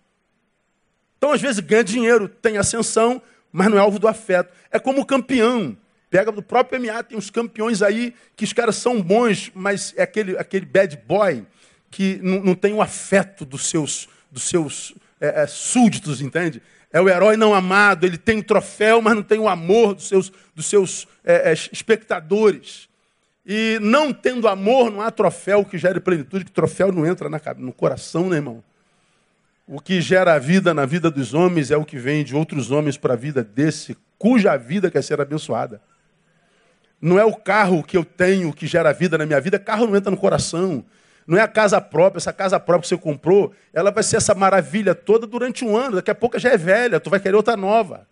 [1.17, 3.23] Então, às vezes, ganha dinheiro, tem ascensão,
[3.53, 4.53] mas não é alvo do afeto.
[4.71, 5.77] É como o campeão.
[6.11, 10.03] Pega do próprio MMA, tem uns campeões aí que os caras são bons, mas é
[10.03, 11.47] aquele, aquele bad boy
[11.89, 16.61] que não, não tem o afeto dos seus, dos seus é, é, súditos, entende?
[16.93, 20.09] É o herói não amado, ele tem o troféu, mas não tem o amor dos
[20.09, 22.89] seus, dos seus é, é espectadores.
[23.47, 27.41] E não tendo amor, não há troféu que gere plenitude, que troféu não entra na,
[27.57, 28.65] no coração, né, irmão?
[29.65, 32.73] O que gera a vida na vida dos homens é o que vem de outros
[32.73, 35.81] homens para a vida desse, cuja vida quer ser abençoada.
[37.01, 39.97] Não é o carro que eu tenho que gera vida na minha vida, carro não
[39.97, 40.85] entra no coração.
[41.27, 44.35] Não é a casa própria, essa casa própria que você comprou, ela vai ser essa
[44.35, 45.97] maravilha toda durante um ano.
[45.97, 48.07] Daqui a pouco já é velha, tu vai querer outra nova.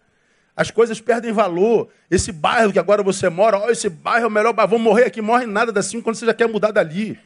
[0.55, 1.89] As coisas perdem valor.
[2.11, 5.05] Esse bairro que agora você mora, oh, esse bairro é o melhor bairro, vou morrer
[5.05, 7.19] aqui, morre nada assim quando você já quer mudar dali.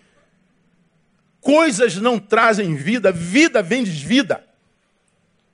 [1.41, 4.45] Coisas não trazem vida, vida vem de vida.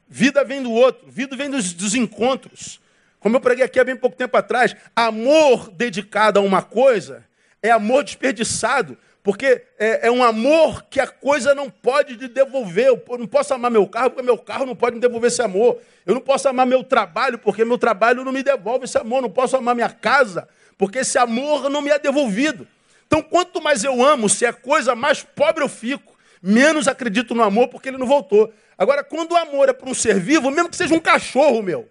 [0.08, 2.80] Vida vem do outro, vida vem dos, dos encontros.
[3.20, 7.24] Como eu preguei aqui há bem pouco tempo atrás, amor dedicado a uma coisa
[7.62, 8.96] É amor desperdiçado.
[9.22, 12.86] Porque é, é, um amor que a coisa não pode te devolver.
[12.86, 15.78] Eu não posso amar meu carro porque meu carro não pode me devolver esse amor.
[16.06, 19.18] Eu não posso amar meu trabalho porque meu trabalho não me devolve esse amor.
[19.18, 22.66] Eu não posso amar minha casa porque esse amor não me é devolvido.
[23.06, 26.16] Então, quanto mais eu amo, se é coisa, mais pobre eu fico.
[26.40, 28.52] Menos acredito no amor porque ele não voltou.
[28.78, 31.88] Agora, quando o amor é para um ser vivo, mesmo que seja um cachorro meu,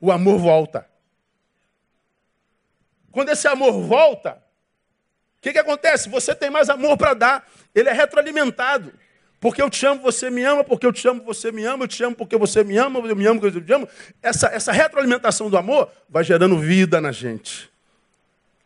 [0.00, 0.86] o amor volta.
[3.10, 4.42] Quando esse amor volta,
[5.38, 6.08] o que, que acontece?
[6.08, 8.92] Você tem mais amor para dar, ele é retroalimentado.
[9.40, 11.88] Porque eu te amo, você me ama, porque eu te amo, você me ama, eu
[11.88, 13.88] te amo porque você me ama, eu me amo porque eu te amo.
[14.20, 17.70] Essa, essa retroalimentação do amor vai gerando vida na gente.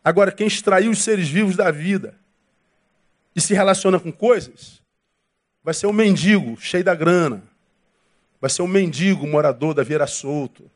[0.03, 2.15] Agora, quem extraiu os seres vivos da vida
[3.35, 4.81] e se relaciona com coisas,
[5.63, 7.43] vai ser um mendigo cheio da grana.
[8.41, 10.69] Vai ser um mendigo morador da Vieira Solto.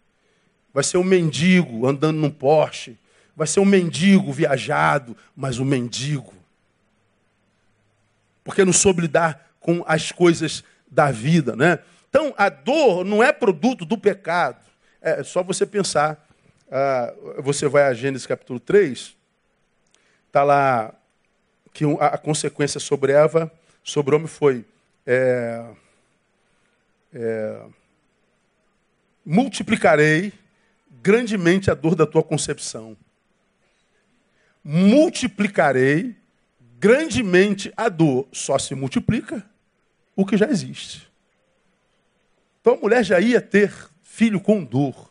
[0.74, 2.98] Vai ser um mendigo andando num Porsche
[3.38, 6.34] vai ser um mendigo viajado, mas um mendigo.
[8.44, 11.78] Porque não soube lidar com as coisas da vida, né?
[12.10, 14.66] Então, a dor não é produto do pecado.
[15.00, 16.28] É só você pensar.
[16.72, 19.16] Ah, você vai a Gênesis capítulo 3,
[20.26, 20.94] está lá
[21.74, 23.52] que a consequência sobre Eva,
[23.84, 24.66] sobre o homem foi
[25.06, 25.64] é,
[27.14, 27.62] é,
[29.24, 30.34] multiplicarei
[31.02, 32.98] grandemente a dor da tua concepção
[34.70, 36.14] multiplicarei
[36.78, 38.28] grandemente a dor.
[38.34, 39.46] Só se multiplica
[40.14, 41.10] o que já existe.
[42.60, 45.10] Então a mulher já ia ter filho com dor.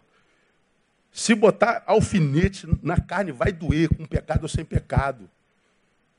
[1.11, 5.31] Se botar alfinete na carne, vai doer, com pecado ou sem pecado.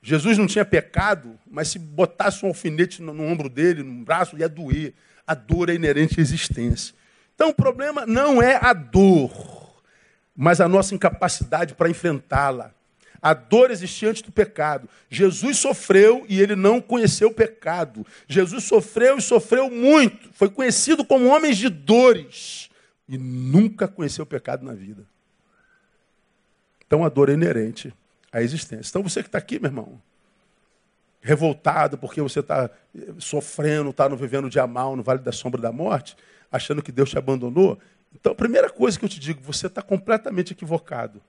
[0.01, 4.36] Jesus não tinha pecado, mas se botasse um alfinete no, no ombro dele, no braço,
[4.36, 4.95] ia doer.
[5.27, 6.95] A dor é inerente à existência.
[7.38, 9.32] Então o problema não é a dor,
[10.36, 12.71] mas a nossa incapacidade para enfrentá-la.
[13.21, 14.89] A dor existia antes do pecado.
[15.08, 18.04] Jesus sofreu e ele não conheceu o pecado.
[18.28, 20.34] Jesus sofreu e sofreu muito.
[20.34, 22.71] Foi conhecido como homem de dores
[23.08, 25.04] e nunca conheceu o pecado na vida.
[26.88, 27.93] Então a dor é inerente
[28.32, 28.89] à existência.
[28.89, 30.02] Então você que está aqui, meu irmão,
[31.21, 32.67] revoltado porque você está
[33.19, 36.17] sofrendo, está vivendo dia mal no vale da sombra da morte,
[36.51, 37.77] achando que Deus te abandonou.
[38.13, 41.21] Então a primeira coisa que eu te digo, você está completamente equivocado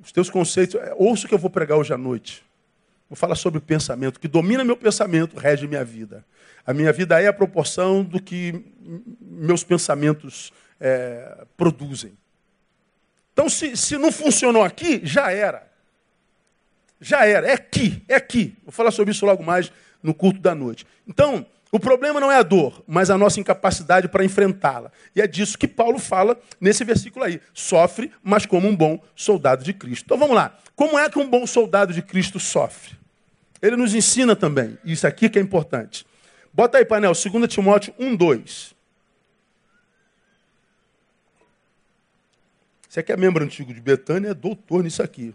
[0.00, 0.80] os teus conceitos.
[0.80, 2.44] É, ouça o que eu vou pregar hoje à noite.
[3.08, 4.20] Vou falar sobre o pensamento.
[4.20, 6.24] que domina meu pensamento, rege minha vida.
[6.66, 8.64] A minha vida é a proporção do que
[9.20, 12.12] meus pensamentos é, produzem.
[13.32, 15.66] Então, se, se não funcionou aqui, já era.
[17.00, 17.48] Já era.
[17.48, 18.56] É aqui, é aqui.
[18.62, 20.86] Vou falar sobre isso logo mais no culto da noite.
[21.06, 24.90] Então, o problema não é a dor, mas a nossa incapacidade para enfrentá-la.
[25.14, 27.40] E é disso que Paulo fala nesse versículo aí.
[27.52, 30.04] Sofre, mas como um bom soldado de Cristo.
[30.06, 30.56] Então vamos lá.
[30.74, 32.96] Como é que um bom soldado de Cristo sofre?
[33.60, 34.78] Ele nos ensina também.
[34.82, 36.06] Isso aqui que é importante.
[36.52, 38.74] Bota aí, painel, 2 Timóteo 1, 2.
[42.88, 45.34] Você que é membro antigo de Betânia, é doutor nisso aqui.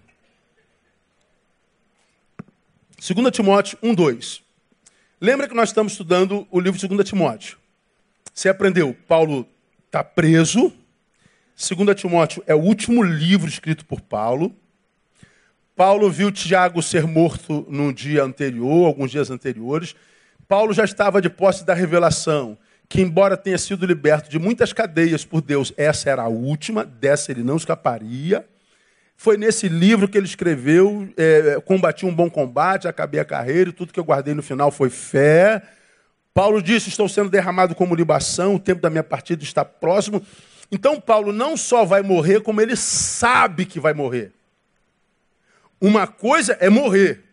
[2.98, 4.44] 2 Timóteo 1, 2.
[5.24, 7.58] Lembra que nós estamos estudando o livro de 2 Timóteo.
[8.34, 9.48] Você aprendeu, Paulo
[9.86, 10.74] está preso.
[11.56, 14.54] 2 Timóteo é o último livro escrito por Paulo.
[15.78, 19.96] Paulo viu Tiago ser morto no dia anterior, alguns dias anteriores.
[20.46, 22.58] Paulo já estava de posse da revelação
[22.90, 27.32] que, embora tenha sido liberto de muitas cadeias por Deus, essa era a última, dessa
[27.32, 28.46] ele não escaparia.
[29.24, 33.74] Foi nesse livro que ele escreveu: é, Combati um bom combate, acabei a carreira, e
[33.74, 35.64] tudo que eu guardei no final foi fé.
[36.34, 40.22] Paulo disse: Estou sendo derramado como libação, o tempo da minha partida está próximo.
[40.70, 44.34] Então, Paulo não só vai morrer, como ele sabe que vai morrer.
[45.80, 47.24] Uma coisa é morrer.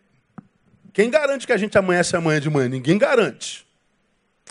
[0.93, 2.69] Quem garante que a gente amanhece amanhã de manhã?
[2.69, 3.67] Ninguém garante.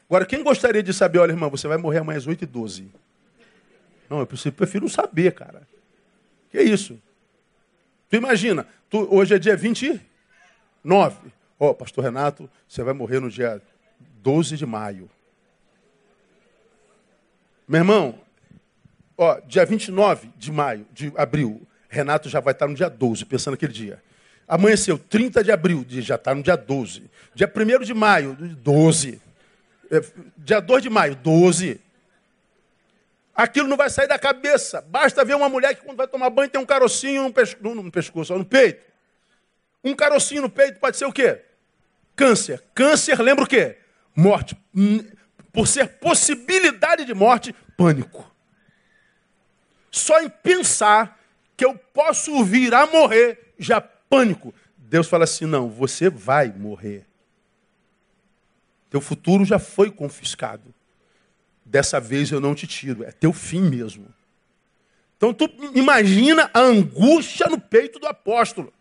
[0.09, 2.87] Agora, quem gostaria de saber, olha, irmão, você vai morrer amanhã às 8h12?
[4.09, 5.61] Não, eu prefiro não saber, cara.
[6.51, 6.99] Que isso?
[8.09, 11.31] Tu imagina, tu, hoje é dia 29.
[11.59, 13.61] Ó, oh, pastor Renato, você vai morrer no dia
[14.21, 15.09] 12 de maio.
[17.67, 18.19] Meu irmão,
[19.15, 23.53] ó, dia 29 de maio, de abril, Renato já vai estar no dia 12, pensando
[23.53, 24.01] aquele dia.
[24.47, 27.03] Amanheceu 30 de abril, já está no dia 12.
[27.35, 29.21] Dia 1 de maio, 12.
[29.91, 30.01] É,
[30.37, 31.79] dia 2 de maio, 12.
[33.39, 34.81] Aquilo não vai sair da cabeça.
[34.81, 37.89] Basta ver uma mulher que quando vai tomar banho tem um carocinho no, pesco, no,
[37.89, 38.85] pescoço, no peito.
[39.81, 41.41] Um carocinho no peito pode ser o quê?
[42.17, 42.61] Câncer.
[42.73, 43.77] Câncer lembra o quê?
[44.13, 44.57] Morte.
[45.53, 48.29] Por ser possibilidade de morte, pânico.
[49.89, 51.17] Só em pensar
[51.55, 54.53] que eu posso vir a morrer, já pânico.
[54.75, 57.07] Deus fala assim: não, você vai morrer.
[58.89, 60.75] Teu futuro já foi confiscado.
[61.69, 64.07] Dessa vez eu não te tiro, é teu fim mesmo.
[65.15, 68.73] Então tu imagina a angústia no peito do apóstolo.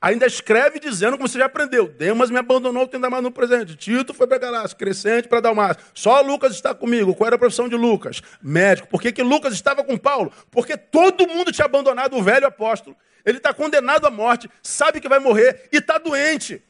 [0.00, 3.76] Ainda escreve dizendo, como você já aprendeu, Demas me abandonou, tem mais no presente.
[3.76, 5.82] Tito foi para Galácia, Crescente para Dalmácia.
[5.94, 7.14] Só Lucas está comigo.
[7.14, 8.20] Qual era a profissão de Lucas?
[8.42, 8.88] Médico.
[8.88, 10.32] Por que, que Lucas estava com Paulo?
[10.50, 12.96] Porque todo mundo tinha abandonado o velho apóstolo.
[13.24, 16.62] Ele está condenado à morte, sabe que vai morrer e está doente.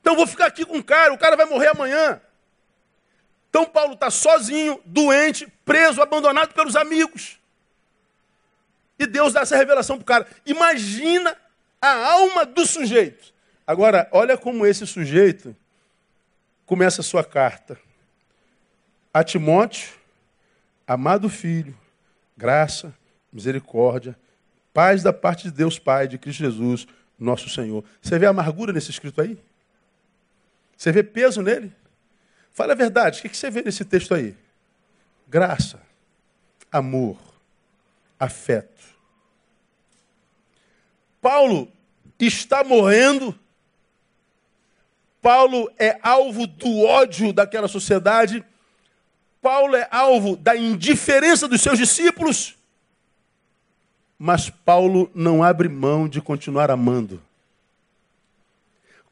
[0.00, 2.20] Então vou ficar aqui com o cara, o cara vai morrer amanhã.
[3.54, 7.38] Então Paulo está sozinho, doente, preso, abandonado pelos amigos.
[8.98, 10.26] E Deus dá essa revelação para o cara.
[10.44, 11.36] Imagina
[11.80, 13.32] a alma do sujeito.
[13.64, 15.54] Agora, olha como esse sujeito
[16.66, 17.78] começa a sua carta.
[19.12, 19.92] A Timóteo,
[20.84, 21.78] amado filho,
[22.36, 22.92] graça,
[23.32, 24.18] misericórdia,
[24.72, 27.84] paz da parte de Deus Pai, de Cristo Jesus, nosso Senhor.
[28.02, 29.38] Você vê amargura nesse escrito aí?
[30.76, 31.72] Você vê peso nele?
[32.54, 34.34] Fala a verdade, o que você vê nesse texto aí?
[35.26, 35.82] Graça,
[36.70, 37.18] amor,
[38.18, 38.94] afeto.
[41.20, 41.68] Paulo
[42.18, 43.36] está morrendo.
[45.20, 48.44] Paulo é alvo do ódio daquela sociedade.
[49.42, 52.56] Paulo é alvo da indiferença dos seus discípulos.
[54.16, 57.20] Mas Paulo não abre mão de continuar amando.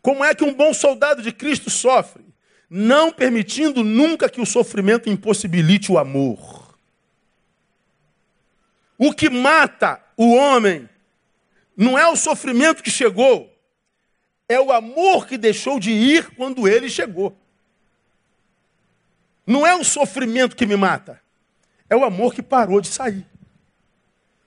[0.01, 2.32] Como é que um bom soldado de Cristo sofre?
[2.75, 6.75] Não permitindo nunca que o sofrimento impossibilite o amor.
[8.97, 10.89] O que mata o homem
[11.77, 13.55] não é o sofrimento que chegou,
[14.49, 17.37] é o amor que deixou de ir quando ele chegou.
[19.47, 21.21] Não é o sofrimento que me mata,
[21.91, 23.27] é o amor que parou de sair.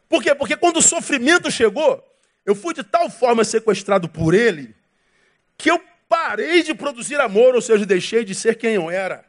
[0.10, 0.34] Por quê?
[0.34, 2.04] Porque quando o sofrimento chegou,
[2.44, 4.76] eu fui de tal forma sequestrado por ele,
[5.56, 5.80] que eu
[6.26, 9.24] parei de produzir amor, ou seja, deixei de ser quem eu era.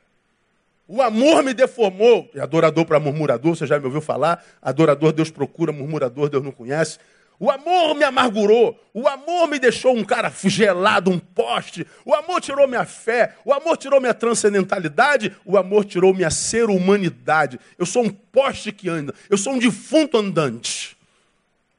[0.89, 2.31] O amor me deformou.
[2.41, 4.43] Adorador para murmurador, você já me ouviu falar?
[4.63, 6.99] Adorador Deus procura, murmurador Deus não conhece.
[7.39, 8.81] O amor me amargurou.
[8.95, 11.87] O amor me deixou um cara gelado, um poste.
[12.03, 13.35] O amor tirou minha fé.
[13.45, 15.37] O amor tirou minha transcendentalidade.
[15.45, 17.61] O amor tirou minha ser humanidade.
[17.77, 19.13] Eu sou um poste que anda.
[19.29, 20.97] Eu sou um defunto andante.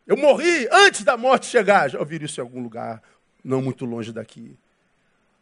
[0.05, 1.89] Eu morri antes da morte chegar.
[1.89, 3.01] Já ouviram isso em algum lugar,
[3.43, 4.55] não muito longe daqui.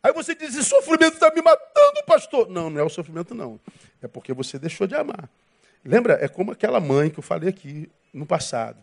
[0.05, 2.47] Aí você diz: sofrimento está me matando, pastor.
[2.47, 3.59] Não, não é o sofrimento, não.
[4.03, 5.27] É porque você deixou de amar.
[5.83, 6.13] Lembra?
[6.21, 8.77] É como aquela mãe que eu falei aqui no passado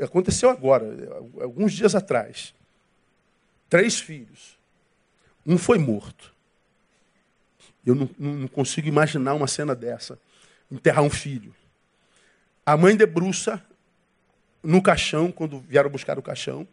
[0.00, 0.86] Aconteceu agora,
[1.40, 2.54] alguns dias atrás.
[3.68, 4.56] Três filhos.
[5.44, 6.32] Um foi morto.
[7.84, 10.16] Eu não, não consigo imaginar uma cena dessa.
[10.70, 11.52] Enterrar um filho.
[12.64, 13.60] A mãe debruça
[14.62, 16.68] no caixão, quando vieram buscar o caixão.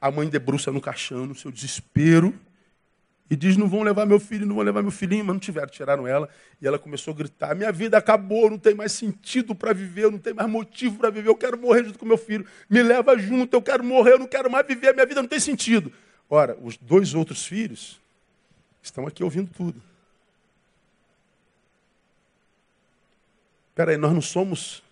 [0.00, 2.34] A mãe debruça no caixão, no seu desespero.
[3.28, 5.68] E diz: Não vão levar meu filho, não vão levar meu filhinho, mas não tiveram,
[5.68, 6.28] tiraram ela.
[6.60, 10.18] E ela começou a gritar: Minha vida acabou, não tem mais sentido para viver, não
[10.18, 12.46] tem mais motivo para viver, eu quero morrer junto com meu filho.
[12.70, 15.28] Me leva junto, eu quero morrer, eu não quero mais viver, a minha vida não
[15.28, 15.92] tem sentido.
[16.30, 18.00] Ora, os dois outros filhos
[18.82, 19.82] estão aqui ouvindo tudo.
[23.70, 24.82] Espera aí, nós não somos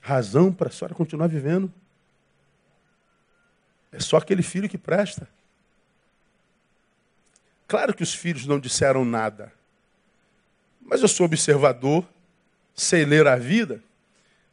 [0.00, 1.72] razão para a senhora continuar vivendo.
[3.92, 5.28] É só aquele filho que presta.
[7.70, 9.52] Claro que os filhos não disseram nada.
[10.80, 12.04] Mas eu sou observador,
[12.74, 13.80] sei ler a vida.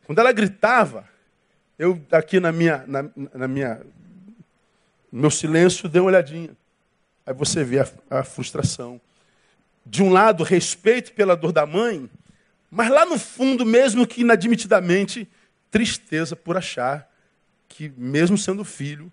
[0.05, 1.03] Quando ela gritava,
[1.79, 3.81] eu aqui na minha, na, na minha,
[5.11, 6.51] no meu silêncio dei uma olhadinha.
[7.25, 9.01] Aí você vê a, a frustração.
[9.83, 12.07] De um lado, respeito pela dor da mãe,
[12.69, 15.27] mas lá no fundo, mesmo que inadmitidamente,
[15.71, 17.11] tristeza por achar
[17.67, 19.11] que, mesmo sendo filho,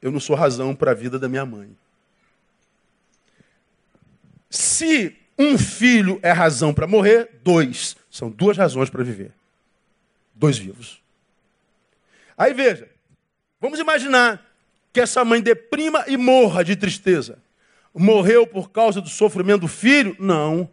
[0.00, 1.76] eu não sou razão para a vida da minha mãe.
[4.54, 7.96] Se um filho é razão para morrer, dois.
[8.08, 9.32] São duas razões para viver.
[10.32, 11.02] Dois vivos.
[12.38, 12.88] Aí veja,
[13.60, 14.40] vamos imaginar
[14.92, 17.42] que essa mãe deprima e morra de tristeza.
[17.92, 20.16] Morreu por causa do sofrimento do filho?
[20.20, 20.70] Não,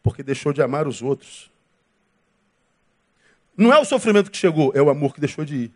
[0.00, 1.50] porque deixou de amar os outros.
[3.56, 5.72] Não é o sofrimento que chegou, é o amor que deixou de ir.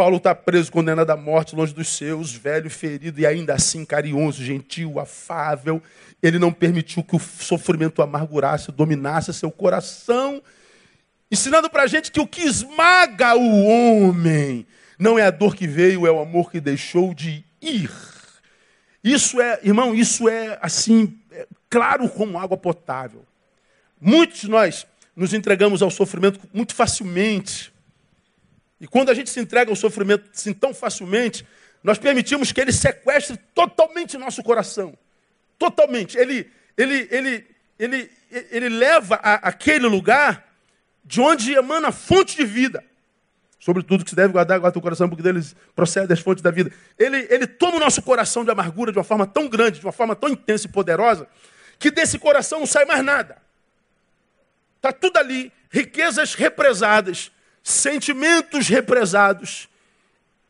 [0.00, 4.42] Paulo está preso, condenado à morte, longe dos seus, velho, ferido e ainda assim carinhoso,
[4.42, 5.82] gentil, afável.
[6.22, 10.42] Ele não permitiu que o sofrimento amargurasse, dominasse seu coração,
[11.30, 14.66] ensinando para a gente que o que esmaga o homem
[14.98, 17.90] não é a dor que veio, é o amor que deixou de ir.
[19.04, 23.22] Isso é, irmão, isso é assim, é claro como água potável.
[24.00, 27.70] Muitos de nós nos entregamos ao sofrimento muito facilmente.
[28.80, 31.46] E quando a gente se entrega ao sofrimento assim tão facilmente,
[31.82, 34.96] nós permitimos que ele sequestre totalmente nosso coração.
[35.58, 36.16] Totalmente.
[36.16, 37.46] Ele, ele, ele,
[37.78, 38.10] ele,
[38.50, 40.46] ele leva a, aquele lugar
[41.04, 42.84] de onde emana a fonte de vida.
[43.58, 46.72] Sobretudo que se deve guardar, guarda o coração, porque deles procede as fontes da vida.
[46.98, 49.92] Ele, ele toma o nosso coração de amargura de uma forma tão grande, de uma
[49.92, 51.28] forma tão intensa e poderosa,
[51.78, 53.36] que desse coração não sai mais nada.
[54.76, 57.30] Está tudo ali, riquezas represadas,
[57.70, 59.68] sentimentos represados,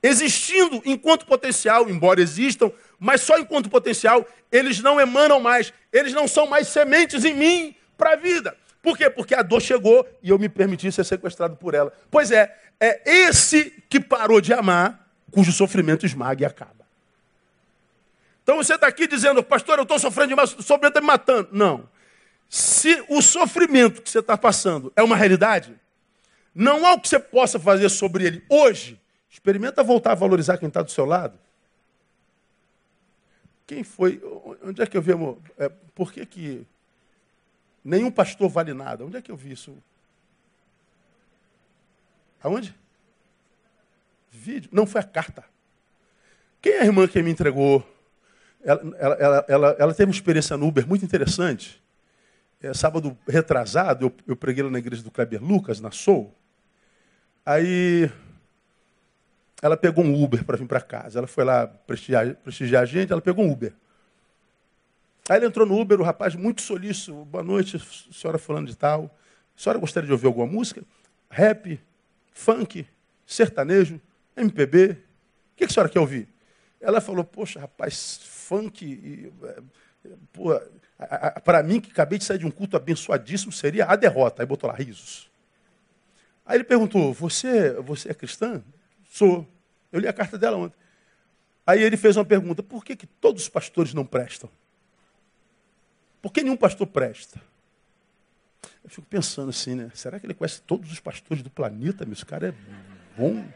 [0.03, 6.27] existindo enquanto potencial, embora existam, mas só enquanto potencial, eles não emanam mais, eles não
[6.27, 8.57] são mais sementes em mim para a vida.
[8.83, 9.11] Por quê?
[9.11, 11.93] Porque a dor chegou e eu me permiti ser sequestrado por ela.
[12.11, 16.81] Pois é, é esse que parou de amar, cujo sofrimento esmaga e acaba.
[18.43, 21.51] Então você está aqui dizendo, pastor, eu estou sofrendo demais, o sofrimento está me matando.
[21.53, 21.89] Não.
[22.49, 25.79] Se o sofrimento que você está passando é uma realidade,
[26.55, 29.01] não há o que você possa fazer sobre ele hoje.
[29.31, 31.39] Experimenta voltar a valorizar quem está do seu lado.
[33.67, 34.21] Quem foi?
[34.65, 35.39] Onde é que eu vi, amor?
[35.57, 36.67] É, por que, que
[37.85, 39.05] nenhum pastor vale nada?
[39.05, 39.77] Onde é que eu vi isso?
[42.43, 42.75] Aonde?
[44.31, 44.69] Vídeo.
[44.73, 45.45] Não foi a carta.
[46.61, 47.87] Quem é a irmã que me entregou?
[48.63, 51.83] Ela, ela, ela, ela, teve uma experiência no Uber muito interessante.
[52.61, 56.35] É, sábado retrasado, eu, eu preguei lá na igreja do Kleber Lucas, na Soul.
[57.45, 58.11] Aí
[59.63, 61.19] ela pegou um Uber para vir para casa.
[61.19, 63.73] Ela foi lá prestigiar, prestigiar a gente, ela pegou um Uber.
[65.29, 67.25] Aí ela entrou no Uber, o rapaz muito solícito.
[67.27, 67.79] Boa noite,
[68.13, 69.17] senhora falando de tal.
[69.57, 70.83] Senhora gostaria de ouvir alguma música?
[71.31, 71.81] Rap,
[72.33, 72.87] funk,
[73.27, 74.01] sertanejo,
[74.37, 74.93] MPB.
[74.93, 74.97] O
[75.57, 76.29] que a senhora quer ouvir?
[76.81, 79.33] Ela falou, poxa, rapaz, funk.
[81.45, 84.43] Para mim, que acabei de sair de um culto abençoadíssimo, seria a derrota.
[84.43, 85.30] Aí botou lá risos.
[86.51, 88.61] Aí ele perguntou, você, você é cristã?
[89.09, 89.47] Sou.
[89.93, 90.77] Eu li a carta dela ontem.
[91.65, 94.51] Aí ele fez uma pergunta: por que, que todos os pastores não prestam?
[96.21, 97.41] Por que nenhum pastor presta?
[98.83, 99.93] Eu fico pensando assim, né?
[99.95, 102.05] Será que ele conhece todos os pastores do planeta?
[102.05, 102.15] Meu?
[102.15, 102.55] Esse cara é
[103.17, 103.47] bom.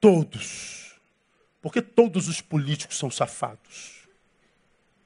[0.00, 0.94] Todos.
[1.60, 4.08] Porque todos os políticos são safados.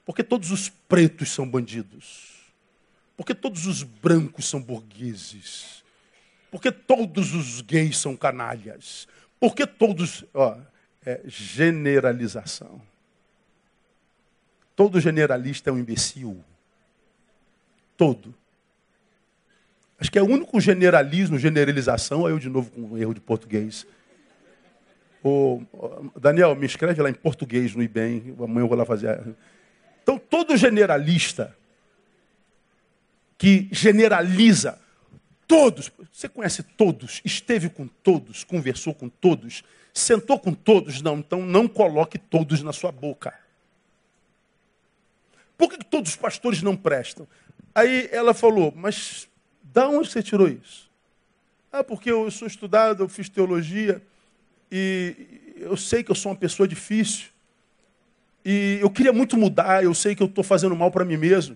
[0.05, 2.34] Porque todos os pretos são bandidos.
[3.17, 5.83] Porque todos os brancos são burgueses.
[6.51, 9.07] Porque todos os gays são canalhas.
[9.39, 10.25] Porque todos.
[10.33, 10.57] Ó,
[11.05, 12.81] é generalização.
[14.75, 16.43] Todo generalista é um imbecil.
[17.95, 18.33] Todo.
[19.97, 23.21] Acho que é o único generalismo, generalização, aí eu de novo com um erro de
[23.21, 23.87] português.
[25.23, 25.61] Ô,
[26.19, 29.35] Daniel, me escreve lá em português no IBEM, amanhã eu vou lá fazer.
[30.03, 31.55] Então, todo generalista
[33.37, 34.79] que generaliza
[35.47, 39.63] Todos, você conhece todos, esteve com todos, conversou com todos,
[39.93, 41.01] sentou com todos?
[41.01, 43.33] Não, então não coloque todos na sua boca.
[45.55, 47.27] Por que todos os pastores não prestam?
[47.75, 49.29] Aí ela falou, mas
[49.61, 50.89] da onde você tirou isso?
[51.71, 54.01] Ah, porque eu sou estudado, eu fiz teologia,
[54.71, 57.27] e eu sei que eu sou uma pessoa difícil,
[58.43, 61.55] e eu queria muito mudar, eu sei que eu estou fazendo mal para mim mesmo.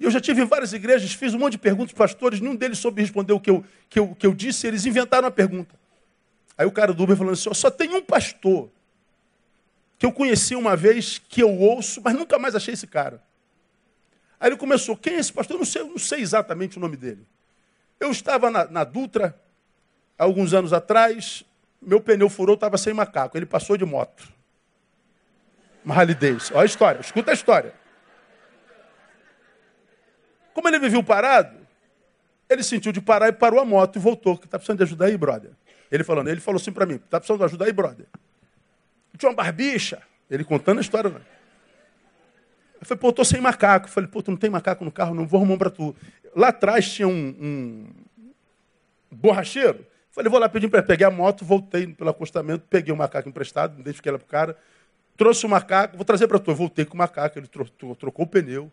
[0.00, 3.02] Eu já tive várias igrejas, fiz um monte de perguntas para pastores, nenhum deles soube
[3.02, 5.74] responder o que eu, que eu, que eu disse, eles inventaram a pergunta.
[6.56, 8.70] Aí o cara do Uber falando assim, só tem um pastor
[9.98, 13.22] que eu conheci uma vez, que eu ouço, mas nunca mais achei esse cara.
[14.38, 15.56] Aí ele começou, quem é esse pastor?
[15.56, 17.26] Eu não sei, eu não sei exatamente o nome dele.
[17.98, 19.36] Eu estava na, na Dutra,
[20.16, 21.44] alguns anos atrás,
[21.82, 23.36] meu pneu furou, estava sem macaco.
[23.36, 24.28] Ele passou de moto.
[25.84, 26.54] Uma Harley Davidson.
[26.54, 27.74] Olha a história, escuta a história.
[30.58, 31.56] Como ele viu parado,
[32.50, 34.36] ele sentiu de parar e parou a moto e voltou.
[34.36, 35.52] Que está precisando de ajuda aí, brother?
[35.88, 38.06] Ele falando, ele falou assim para mim, está precisando de ajuda aí, brother?
[39.16, 40.02] Tinha uma barbicha.
[40.28, 41.10] Ele contando a história.
[41.10, 41.20] Né?
[42.80, 43.86] Eu falei, pô, eu tô sem macaco.
[43.86, 45.14] Eu falei, pô, tu não tem macaco no carro?
[45.14, 45.94] Não vou arrumar um para tu.
[46.34, 47.86] Lá atrás tinha um, um
[49.12, 49.78] borracheiro.
[49.78, 53.28] Eu falei, vou lá pedir para pegar a moto, voltei pelo acostamento, peguei o macaco
[53.28, 54.58] emprestado, deixei ela pro cara,
[55.16, 56.50] trouxe o macaco, vou trazer para tu.
[56.50, 58.72] Eu voltei com o macaco, ele trocou, trocou o pneu.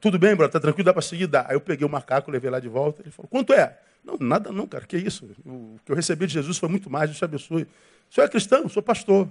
[0.00, 0.52] Tudo bem, brother?
[0.52, 0.84] Tá tranquilo?
[0.84, 1.26] Dá para seguir?
[1.26, 1.46] Dá.
[1.48, 3.02] Aí eu peguei o macaco, levei lá de volta.
[3.02, 3.78] Ele falou, quanto é?
[4.04, 4.86] Não, nada não, cara.
[4.86, 5.24] Que isso?
[5.44, 7.10] O que eu recebi de Jesus foi muito mais.
[7.10, 7.62] Deus te abençoe.
[7.62, 8.68] O senhor é cristão?
[8.68, 9.28] Sou pastor.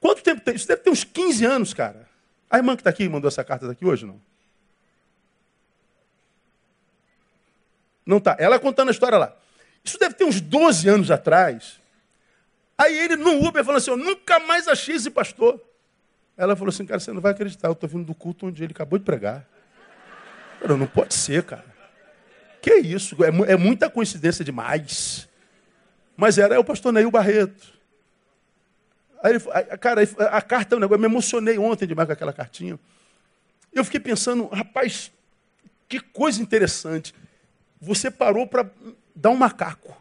[0.00, 0.54] Quanto tempo tem?
[0.54, 2.08] Isso deve ter uns 15 anos, cara.
[2.48, 4.20] A irmã que está aqui mandou essa carta daqui hoje, não?
[8.04, 8.36] Não tá.
[8.38, 9.34] Ela contando a história lá.
[9.84, 11.80] Isso deve ter uns 12 anos atrás.
[12.76, 15.60] Aí ele no Uber falou assim: Eu nunca mais achei esse pastor.
[16.42, 18.72] Ela falou assim, cara, você não vai acreditar, eu estou vindo do culto onde ele
[18.72, 19.46] acabou de pregar.
[20.68, 21.64] Não, não pode ser, cara.
[22.60, 23.16] Que isso?
[23.22, 25.28] É, é muita coincidência demais.
[26.16, 27.72] Mas era o pastor Neil Barreto.
[29.22, 29.38] Aí,
[29.78, 30.00] cara,
[30.32, 30.96] a carta é um negócio.
[30.96, 32.76] Eu me emocionei ontem demais com aquela cartinha.
[33.72, 35.12] Eu fiquei pensando, rapaz,
[35.88, 37.14] que coisa interessante.
[37.80, 38.68] Você parou para
[39.14, 39.96] dar um macaco.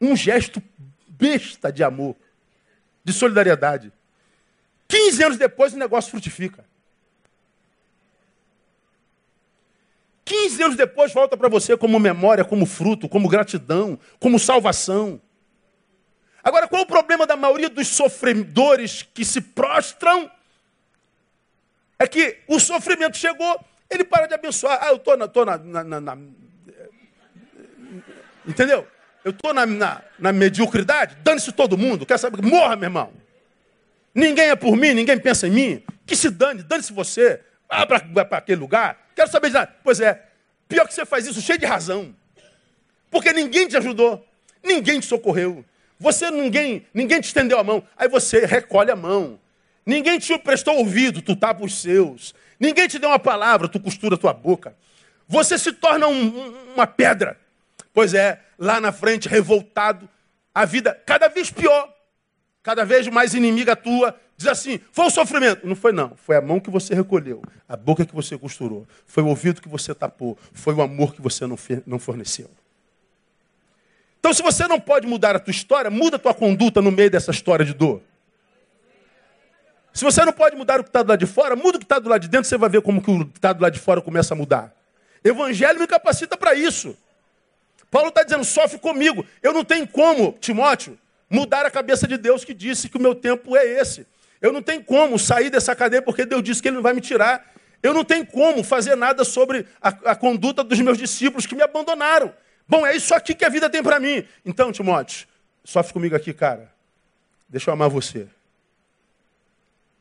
[0.00, 0.62] Um gesto
[1.06, 2.16] besta de amor,
[3.04, 3.92] de solidariedade.
[4.88, 6.64] 15 anos depois o negócio frutifica.
[10.26, 15.20] 15 anos depois volta para você como memória, como fruto, como gratidão, como salvação.
[16.42, 20.30] Agora, qual é o problema da maioria dos sofredores que se prostram?
[21.98, 23.58] É que o sofrimento chegou,
[23.88, 24.78] ele para de abençoar.
[24.82, 26.18] Ah, eu estou na, tô na, na, na, na,
[28.46, 28.86] Entendeu?
[29.24, 32.04] Eu estou na, na, na mediocridade, dane-se todo mundo.
[32.04, 32.42] Quer saber?
[32.42, 33.25] Morra, meu irmão.
[34.16, 35.82] Ninguém é por mim, ninguém pensa em mim.
[36.06, 37.42] Que se dane, dane-se você.
[37.68, 37.84] Vá
[38.24, 39.10] para aquele lugar.
[39.14, 39.76] Quero saber de nada.
[39.84, 40.22] Pois é,
[40.66, 42.16] pior que você faz isso cheio de razão.
[43.10, 44.26] Porque ninguém te ajudou,
[44.64, 45.62] ninguém te socorreu.
[46.00, 47.86] Você ninguém, ninguém te estendeu a mão.
[47.94, 49.38] Aí você recolhe a mão.
[49.84, 52.34] Ninguém te prestou ouvido, tu tapa os seus.
[52.58, 54.74] Ninguém te deu uma palavra, tu costura a tua boca.
[55.28, 57.38] Você se torna um, uma pedra.
[57.92, 60.08] Pois é, lá na frente, revoltado,
[60.54, 61.94] a vida cada vez pior,
[62.66, 65.64] cada vez mais inimiga tua, diz assim: foi o sofrimento.
[65.64, 66.16] Não foi, não.
[66.16, 69.68] Foi a mão que você recolheu, a boca que você costurou, foi o ouvido que
[69.68, 72.50] você tapou, foi o amor que você não forneceu.
[74.18, 77.08] Então, se você não pode mudar a tua história, muda a tua conduta no meio
[77.08, 78.02] dessa história de dor.
[79.94, 81.84] Se você não pode mudar o que está do lado de fora, muda o que
[81.84, 83.74] está do lado de dentro, você vai ver como que o que está do lado
[83.74, 84.74] de fora começa a mudar.
[85.22, 86.96] Evangelho me capacita para isso.
[87.92, 89.24] Paulo está dizendo, sofre comigo.
[89.40, 90.98] Eu não tenho como, Timóteo,
[91.28, 94.06] mudar a cabeça de Deus que disse que o meu tempo é esse.
[94.40, 97.00] Eu não tenho como sair dessa cadeia porque Deus disse que Ele não vai me
[97.00, 97.54] tirar.
[97.82, 101.62] Eu não tenho como fazer nada sobre a, a conduta dos meus discípulos que me
[101.62, 102.32] abandonaram.
[102.68, 104.26] Bom, é isso aqui que a vida tem para mim.
[104.44, 105.26] Então, Timóteo,
[105.64, 106.72] sofre comigo aqui, cara.
[107.48, 108.28] Deixa eu amar você.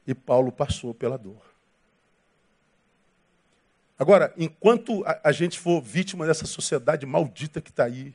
[0.07, 1.41] E Paulo passou pela dor.
[3.97, 8.13] Agora, enquanto a, a gente for vítima dessa sociedade maldita que está aí,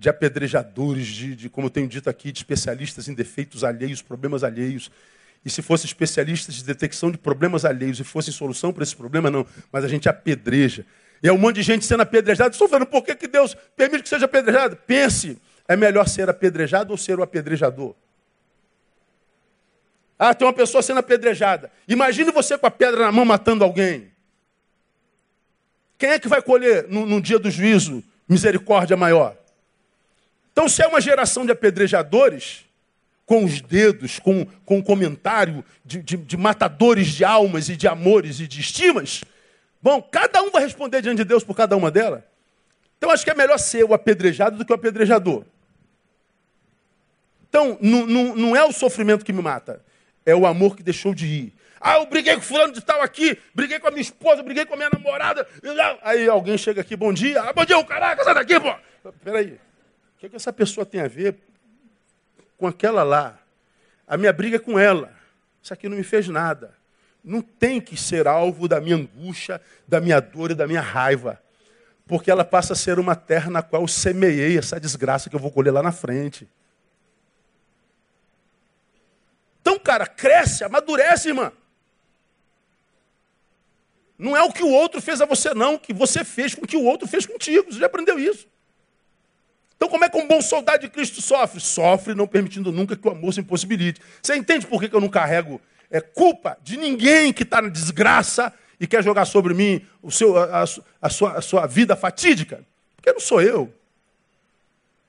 [0.00, 4.42] de apedrejadores, de, de, como eu tenho dito aqui, de especialistas em defeitos alheios, problemas
[4.42, 4.90] alheios,
[5.44, 9.30] e se fosse especialistas de detecção de problemas alheios e fosse solução para esse problema,
[9.30, 9.46] não.
[9.70, 10.86] Mas a gente apedreja.
[11.22, 12.50] E é um monte de gente sendo apedrejada.
[12.50, 14.74] Estou falando, por que, que Deus permite que seja apedrejado?
[14.86, 15.36] Pense,
[15.68, 17.94] é melhor ser apedrejado ou ser o apedrejador?
[20.18, 21.70] Ah, tem uma pessoa sendo apedrejada.
[21.86, 24.10] Imagine você com a pedra na mão matando alguém.
[25.98, 29.39] Quem é que vai colher no, no dia do juízo misericórdia maior?
[30.52, 32.64] Então, se é uma geração de apedrejadores,
[33.30, 37.86] com os dedos, com, com um comentário de, de, de matadores de almas e de
[37.86, 39.22] amores e de estimas,
[39.80, 42.24] bom, cada um vai responder diante de Deus por cada uma delas.
[42.98, 45.44] Então, acho que é melhor ser o apedrejado do que o apedrejador.
[47.48, 49.80] Então, não, não, não é o sofrimento que me mata,
[50.26, 51.52] é o amor que deixou de ir.
[51.80, 54.74] Ah, eu briguei com fulano de tal aqui, briguei com a minha esposa, briguei com
[54.74, 55.46] a minha namorada.
[56.02, 57.40] Aí alguém chega aqui, bom dia.
[57.40, 58.74] Ah, bom dia, o caraca, sai daqui, pô.
[59.24, 59.56] Peraí,
[60.20, 61.34] que, é que essa pessoa tem a ver
[62.58, 63.38] com aquela lá?
[64.06, 65.10] A minha briga é com ela.
[65.62, 66.74] Isso aqui não me fez nada.
[67.24, 71.40] Não tem que ser alvo da minha angústia, da minha dor e da minha raiva.
[72.06, 75.40] Porque ela passa a ser uma terra na qual eu semeei essa desgraça que eu
[75.40, 76.46] vou colher lá na frente.
[79.62, 81.50] Então, cara, cresce, amadurece, irmã.
[84.18, 85.76] Não é o que o outro fez a você, não.
[85.76, 87.72] O que você fez com o que o outro fez contigo.
[87.72, 88.49] Você já aprendeu isso.
[89.80, 91.58] Então, como é que um bom soldado de Cristo sofre?
[91.58, 93.98] Sofre não permitindo nunca que o amor se impossibilite.
[94.20, 95.58] Você entende por que eu não carrego
[95.90, 100.36] é, culpa de ninguém que está na desgraça e quer jogar sobre mim o seu,
[100.36, 100.64] a,
[101.00, 102.62] a, sua, a sua vida fatídica?
[102.94, 103.72] Porque não sou eu.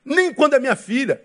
[0.06, 1.22] Nem quando é minha filha.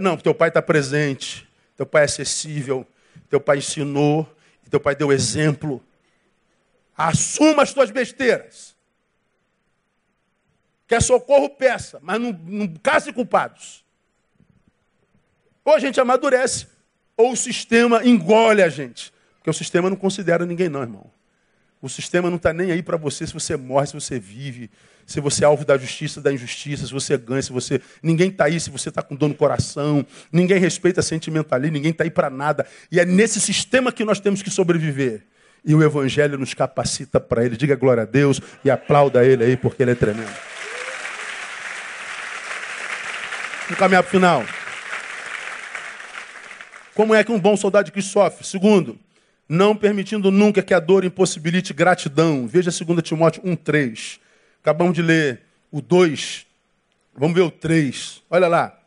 [0.00, 1.48] Não, teu pai está presente.
[1.76, 2.84] Teu pai é acessível.
[3.30, 4.28] Teu pai ensinou.
[4.68, 5.80] Teu pai deu exemplo.
[6.96, 8.73] Assuma as tuas besteiras.
[10.86, 13.84] Quer socorro, peça, mas não, não casse culpados.
[15.64, 16.66] Ou a gente amadurece,
[17.16, 19.12] ou o sistema engole a gente.
[19.36, 21.10] Porque o sistema não considera ninguém, não, irmão.
[21.80, 24.70] O sistema não está nem aí para você se você morre, se você vive,
[25.06, 27.80] se você é alvo da justiça, da injustiça, se você ganha, se você.
[28.02, 32.04] Ninguém está aí se você está com dor no coração, ninguém respeita sentimentalismo, ninguém está
[32.04, 32.66] aí para nada.
[32.90, 35.24] E é nesse sistema que nós temos que sobreviver.
[35.62, 37.56] E o Evangelho nos capacita para ele.
[37.56, 40.53] Diga glória a Deus e aplauda ele aí, porque ele é tremendo.
[43.64, 44.44] Vamos caminhar para o final.
[46.94, 48.46] Como é que um bom soldado Cristo sofre?
[48.46, 48.98] Segundo,
[49.48, 52.46] não permitindo nunca que a dor impossibilite gratidão.
[52.46, 54.18] Veja 2 Timóteo 1,3.
[54.60, 55.40] Acabamos de ler
[55.72, 56.46] o 2.
[57.16, 58.22] Vamos ver o 3.
[58.28, 58.78] Olha lá.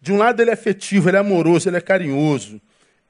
[0.00, 2.60] De um lado ele é afetivo, ele é amoroso, ele é carinhoso.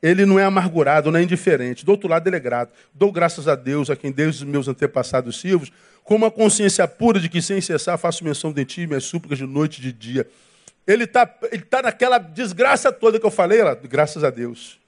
[0.00, 1.84] Ele não é amargurado, não é indiferente.
[1.84, 2.72] Do outro lado ele é grato.
[2.94, 5.72] Dou graças a Deus, a quem Deus e meus antepassados sirvos,
[6.04, 9.46] com uma consciência pura de que sem cessar faço menção de ti, minhas súplicas de
[9.46, 10.26] noite e de dia.
[10.88, 14.80] Ele está ele tá naquela desgraça toda que eu falei, lá, graças a Deus.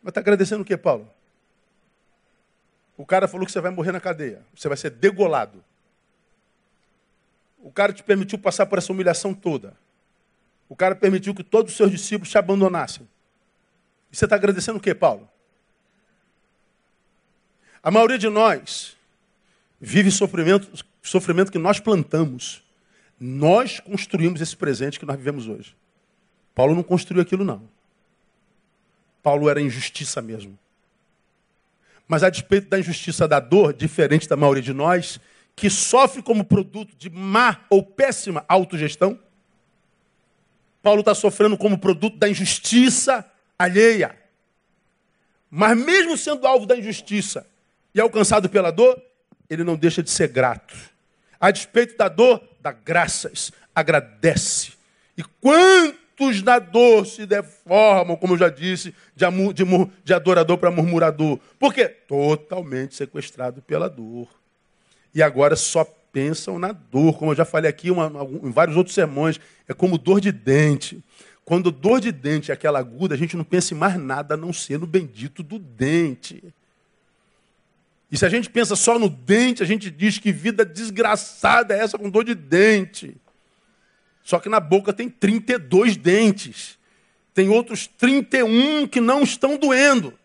[0.00, 1.10] Mas está agradecendo o que, Paulo?
[2.96, 4.40] O cara falou que você vai morrer na cadeia.
[4.54, 5.64] Você vai ser degolado.
[7.58, 9.76] O cara te permitiu passar por essa humilhação toda.
[10.68, 13.08] O cara permitiu que todos os seus discípulos te abandonassem.
[14.12, 15.28] E você está agradecendo o que, Paulo?
[17.82, 18.96] A maioria de nós
[19.80, 20.70] vive sofrimento,
[21.02, 22.62] sofrimento que nós plantamos.
[23.20, 25.76] Nós construímos esse presente que nós vivemos hoje.
[26.54, 27.68] Paulo não construiu aquilo, não.
[29.22, 30.58] Paulo era injustiça mesmo.
[32.08, 35.20] Mas a despeito da injustiça da dor, diferente da maioria de nós,
[35.54, 39.18] que sofre como produto de má ou péssima autogestão,
[40.82, 44.18] Paulo está sofrendo como produto da injustiça alheia.
[45.50, 47.46] Mas mesmo sendo alvo da injustiça
[47.94, 49.00] e alcançado pela dor,
[49.48, 50.74] ele não deixa de ser grato.
[51.38, 54.72] A despeito da dor, dá graças, agradece.
[55.16, 59.64] E quantos na dor se deformam, como eu já disse, de, de,
[60.04, 61.38] de adorador para murmurador?
[61.58, 61.88] Por quê?
[61.88, 64.28] Totalmente sequestrado pela dor.
[65.14, 68.10] E agora só pensam na dor, como eu já falei aqui uma,
[68.42, 71.02] em vários outros sermões, é como dor de dente.
[71.44, 74.36] Quando dor de dente é aquela aguda, a gente não pensa em mais nada a
[74.36, 76.42] não ser no bendito do dente.
[78.10, 81.80] E se a gente pensa só no dente, a gente diz que vida desgraçada é
[81.80, 83.16] essa com dor de dente.
[84.24, 86.78] Só que na boca tem 32 dentes.
[87.32, 90.18] Tem outros 31 que não estão doendo.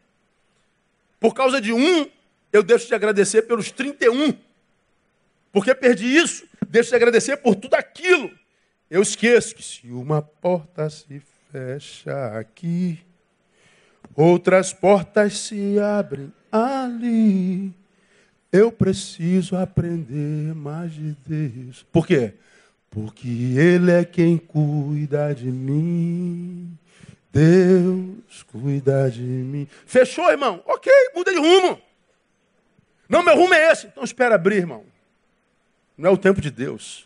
[1.20, 2.10] Por causa de um,
[2.52, 4.36] eu deixo de agradecer pelos 31.
[5.52, 8.32] Porque perdi isso, deixo de agradecer por tudo aquilo.
[8.90, 11.22] Eu esqueço que se uma porta se
[11.52, 13.00] fecha aqui,
[14.16, 17.74] outras portas se abrem ali.
[18.52, 21.86] Eu preciso aprender mais de Deus.
[21.92, 22.34] Por quê?
[22.90, 26.78] Porque Ele é quem cuida de mim.
[27.32, 29.68] Deus cuida de mim.
[29.86, 30.64] Fechou, irmão?
[30.66, 31.82] Ok, muda de rumo.
[33.10, 33.88] Não, meu rumo é esse.
[33.88, 34.86] Então espera abrir, irmão.
[35.98, 37.06] Não é o tempo de Deus.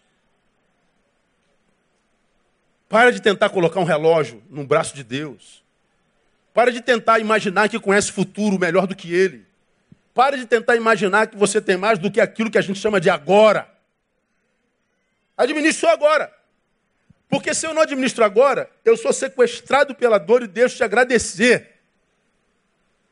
[2.88, 5.59] Para de tentar colocar um relógio no braço de Deus.
[6.54, 9.46] Para de tentar imaginar que conhece o futuro melhor do que Ele.
[10.14, 13.00] Para de tentar imaginar que você tem mais do que aquilo que a gente chama
[13.00, 13.70] de agora.
[15.38, 16.34] Administre agora.
[17.30, 21.80] Porque se eu não administro agora, eu sou sequestrado pela dor e deixo de agradecer.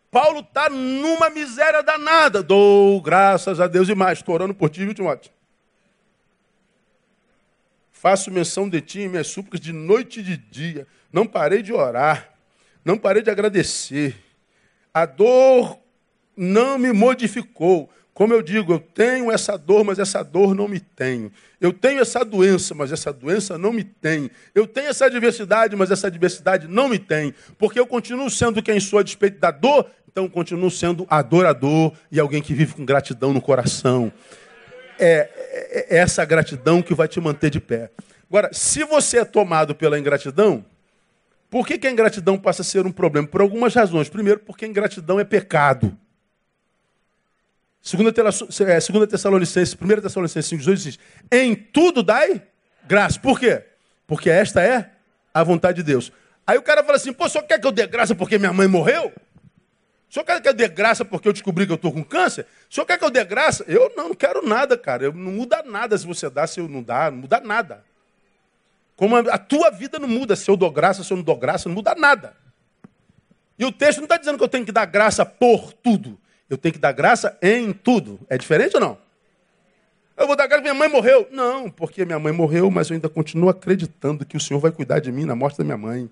[0.09, 2.41] Paulo está numa miséria danada.
[2.41, 4.17] Dou graças a Deus e mais.
[4.17, 5.31] Estou orando por ti, viu, Timóteo?
[7.91, 10.87] Faço menção de ti em minhas súplicas de noite e de dia.
[11.11, 12.36] Não parei de orar.
[12.87, 14.15] Não parei de agradecer.
[14.93, 15.77] A dor
[16.37, 17.89] não me modificou.
[18.13, 21.29] Como eu digo, eu tenho essa dor, mas essa dor não me tem.
[21.59, 24.31] Eu tenho essa doença, mas essa doença não me tem.
[24.55, 27.33] Eu tenho essa adversidade, mas essa adversidade não me tem.
[27.57, 32.21] Porque eu continuo sendo quem sou a despeito da dor, então continuo sendo adorador e
[32.21, 34.13] alguém que vive com gratidão no coração.
[34.97, 35.29] É,
[35.89, 37.91] é, é essa gratidão que vai te manter de pé.
[38.29, 40.63] Agora, se você é tomado pela ingratidão,
[41.49, 43.27] por que, que a ingratidão passa a ser um problema?
[43.27, 44.09] Por algumas razões.
[44.09, 45.97] Primeiro, porque a ingratidão é pecado.
[47.81, 48.13] Segunda,
[48.67, 50.99] é, segunda Tessalonicenses, 1 Tessalonicenses 5, 18 diz,
[51.31, 52.41] em tudo dai
[52.85, 53.17] graça.
[53.17, 53.63] Por quê?
[54.05, 54.91] Porque esta é
[55.33, 56.11] a vontade de Deus.
[56.45, 58.67] Aí o cara fala assim, pô, senhor quer que eu dê graça porque minha mãe
[58.67, 59.13] morreu?
[60.09, 62.45] Senhor quer que eu dê graça porque eu descobri que eu estou com câncer?
[62.69, 63.63] Senhor quer que eu dê graça?
[63.67, 65.03] Eu não, não quero nada, cara.
[65.03, 67.83] Eu, não muda nada se você dá, se eu não dá, não muda nada.
[68.97, 71.69] Como a, tua vida não muda, se eu dou graça, se eu não dou graça,
[71.69, 72.35] não muda nada.
[73.57, 76.19] E o texto não está dizendo que eu tenho que dar graça por tudo.
[76.49, 78.19] Eu tenho que dar graça em tudo.
[78.27, 78.97] É diferente ou não?
[80.17, 81.27] Eu vou dar graça minha mãe morreu.
[81.31, 84.99] Não, porque minha mãe morreu, mas eu ainda continuo acreditando que o Senhor vai cuidar
[84.99, 86.09] de mim na morte da minha mãe.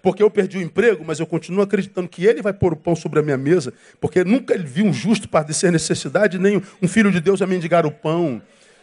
[0.00, 2.94] Porque eu perdi o emprego, mas eu continuo acreditando que Ele vai pôr o pão
[2.94, 7.20] sobre a minha mesa, porque nunca vi um justo padecer necessidade, nem um filho de
[7.20, 8.40] Deus a mendigar o pão.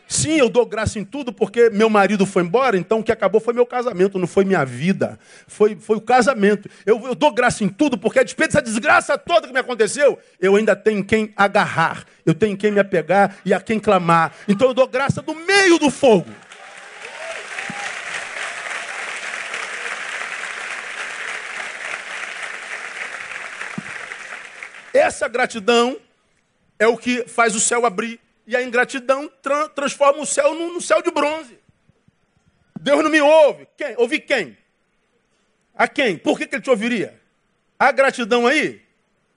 [0.07, 3.41] Sim, eu dou graça em tudo porque meu marido foi embora, então o que acabou
[3.41, 5.19] foi meu casamento, não foi minha vida.
[5.47, 6.69] Foi, foi o casamento.
[6.85, 10.19] Eu, eu dou graça em tudo porque, a despeito dessa desgraça toda que me aconteceu,
[10.39, 14.31] eu ainda tenho quem agarrar, eu tenho quem me apegar e a quem clamar.
[14.47, 16.29] Então eu dou graça do meio do fogo.
[24.93, 25.97] Essa gratidão
[26.79, 28.19] é o que faz o céu abrir.
[28.47, 31.57] E a ingratidão tra transforma o céu no, céu de bronze.
[32.79, 33.67] Deus não me ouve.
[33.75, 33.95] Quem?
[33.97, 34.57] Ouvi quem?
[35.73, 36.17] A quem?
[36.17, 37.19] Por que, que ele te ouviria?
[37.77, 38.81] A gratidão aí?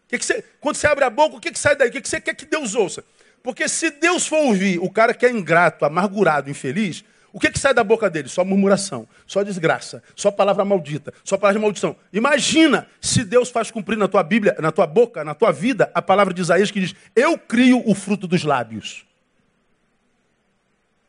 [0.06, 1.88] Que que você, quando você abre a boca, o que, que sai daí?
[1.88, 3.04] O que, que você quer que Deus ouça?
[3.42, 7.58] Porque se Deus for ouvir o cara que é ingrato, amargurado, infeliz, o que, que
[7.58, 8.28] sai da boca dele?
[8.28, 11.96] Só murmuração, só desgraça, só palavra maldita, só palavra de maldição.
[12.12, 16.00] Imagina se Deus faz cumprir na tua Bíblia, na tua boca, na tua vida, a
[16.00, 19.04] palavra de Isaías que diz: Eu crio o fruto dos lábios.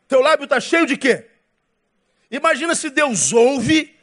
[0.07, 1.27] Teu lábio está cheio de quê?
[2.31, 3.95] Imagina se Deus ouve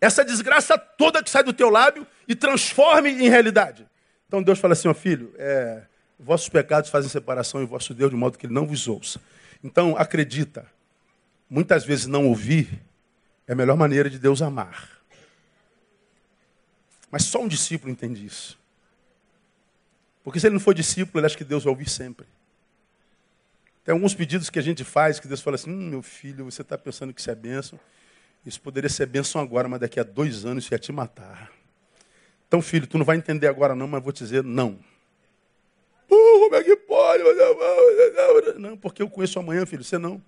[0.00, 3.86] essa desgraça toda que sai do teu lábio e transforme em realidade.
[4.26, 5.82] Então Deus fala assim, ó filho, é,
[6.18, 9.20] vossos pecados fazem separação em vosso Deus de modo que ele não vos ouça.
[9.62, 10.66] Então acredita,
[11.48, 12.80] muitas vezes não ouvir
[13.46, 14.98] é a melhor maneira de Deus amar.
[17.10, 18.58] Mas só um discípulo entende isso.
[20.22, 22.26] Porque se ele não for discípulo, ele acha que Deus vai ouvir sempre.
[23.82, 26.60] Tem alguns pedidos que a gente faz que Deus fala assim: hum, meu filho, você
[26.60, 27.80] está pensando que isso é bênção.
[28.44, 31.50] Isso poderia ser bênção agora, mas daqui a dois anos isso ia te matar.
[32.46, 34.78] Então, filho, tu não vai entender agora não, mas vou te dizer não.
[36.10, 37.22] Uh, como é que pode?
[38.58, 40.22] Não, porque eu conheço amanhã, filho, você não.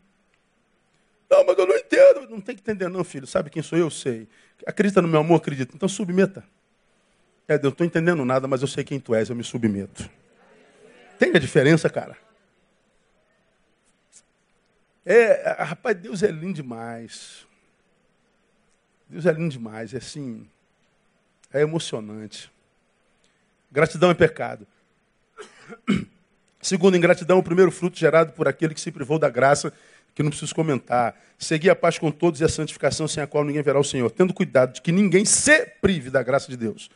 [1.31, 2.29] Não, mas eu não entendo.
[2.29, 3.27] Não tem que entender não, filho.
[3.27, 3.89] Sabe quem sou eu?
[3.91, 4.29] Sei.
[4.67, 5.37] Acredita no meu amor?
[5.37, 5.75] Acredita.
[5.75, 6.43] Então submeta.
[7.47, 10.09] É, Deus, não estou entendendo nada, mas eu sei quem tu és, eu me submeto.
[11.19, 12.17] Tem a diferença, cara?
[15.05, 17.47] É, rapaz, Deus é lindo demais.
[19.09, 20.49] Deus é lindo demais, é assim,
[21.53, 22.53] é emocionante.
[23.73, 24.65] Gratidão é pecado.
[26.63, 29.73] Segundo, ingratidão é o primeiro fruto gerado por aquele que se privou da graça,
[30.15, 31.15] que não preciso comentar.
[31.39, 34.11] Seguir a paz com todos e a santificação, sem a qual ninguém verá o Senhor.
[34.11, 36.91] Tendo cuidado de que ninguém se prive da graça de Deus.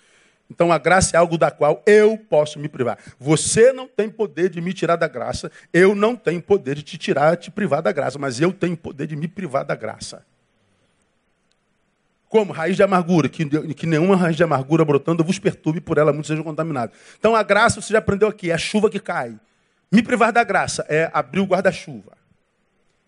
[0.51, 2.99] Então a graça é algo da qual eu posso me privar.
[3.19, 6.99] Você não tem poder de me tirar da graça, eu não tenho poder de te
[6.99, 10.25] tirar, te privar da graça, mas eu tenho poder de me privar da graça.
[12.29, 12.53] Como?
[12.53, 13.45] Raiz de amargura, que,
[13.75, 16.97] que nenhuma raiz de amargura brotando vos perturbe, por ela muitos sejam contaminados.
[17.19, 19.39] Então a graça, você já aprendeu aqui, é a chuva que cai.
[19.91, 22.12] Me privar da graça é abrir o guarda-chuva.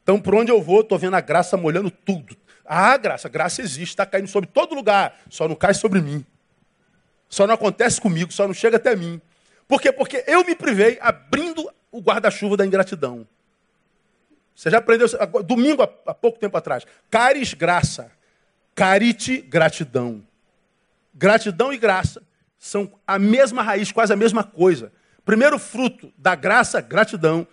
[0.06, 2.36] Então, por onde eu vou, estou vendo a graça molhando tudo.
[2.64, 6.24] Ah, graça, graça existe, está caindo sobre todo lugar, só não cai sobre mim.
[7.28, 9.20] Só não acontece comigo, só não chega até mim.
[9.66, 9.90] Por quê?
[9.90, 13.26] Porque eu me privei abrindo o guarda-chuva da ingratidão.
[14.54, 15.08] Você já aprendeu,
[15.44, 16.86] domingo, há pouco tempo atrás.
[17.10, 18.12] Caris, graça.
[18.76, 20.22] Carite, gratidão.
[21.12, 22.22] Gratidão e graça
[22.60, 24.92] são a mesma raiz, quase a mesma coisa.
[25.24, 27.44] Primeiro fruto da graça, gratidão.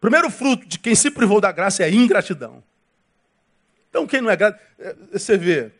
[0.00, 2.62] Primeiro fruto de quem se privou da graça é a ingratidão.
[3.88, 4.60] Então, quem não é grato.
[4.78, 5.70] É, você vê,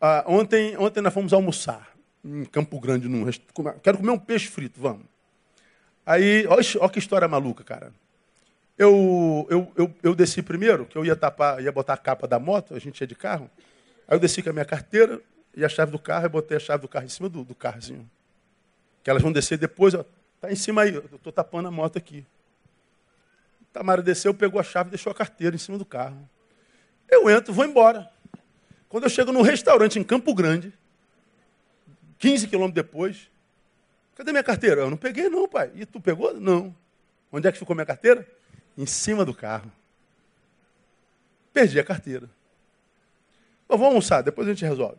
[0.00, 1.90] ah, ontem, ontem nós fomos almoçar
[2.24, 3.24] em Campo Grande, num
[3.82, 5.06] quero comer um peixe frito, vamos.
[6.04, 7.92] Aí, olha, que história maluca, cara.
[8.76, 12.38] Eu, eu, eu, eu desci primeiro, que eu ia tapar, ia botar a capa da
[12.38, 13.50] moto, a gente ia de carro.
[14.08, 15.20] Aí eu desci com a minha carteira
[15.54, 17.54] e a chave do carro, e botei a chave do carro em cima do, do
[17.54, 18.08] carrozinho.
[19.02, 20.04] Que elas vão descer depois, ó,
[20.40, 22.24] tá em cima aí, eu estou tapando a moto aqui.
[23.72, 26.28] Tamara desceu, pegou a chave e deixou a carteira em cima do carro.
[27.08, 28.10] Eu entro, vou embora.
[28.88, 30.72] Quando eu chego num restaurante em Campo Grande,
[32.18, 33.30] 15 quilômetros depois,
[34.14, 34.82] cadê minha carteira?
[34.82, 35.70] Eu não peguei não, pai.
[35.74, 36.34] E tu pegou?
[36.34, 36.74] Não.
[37.30, 38.26] Onde é que ficou minha carteira?
[38.76, 39.70] Em cima do carro.
[41.52, 42.28] Perdi a carteira.
[43.68, 44.98] Bom, vamos almoçar, depois a gente resolve.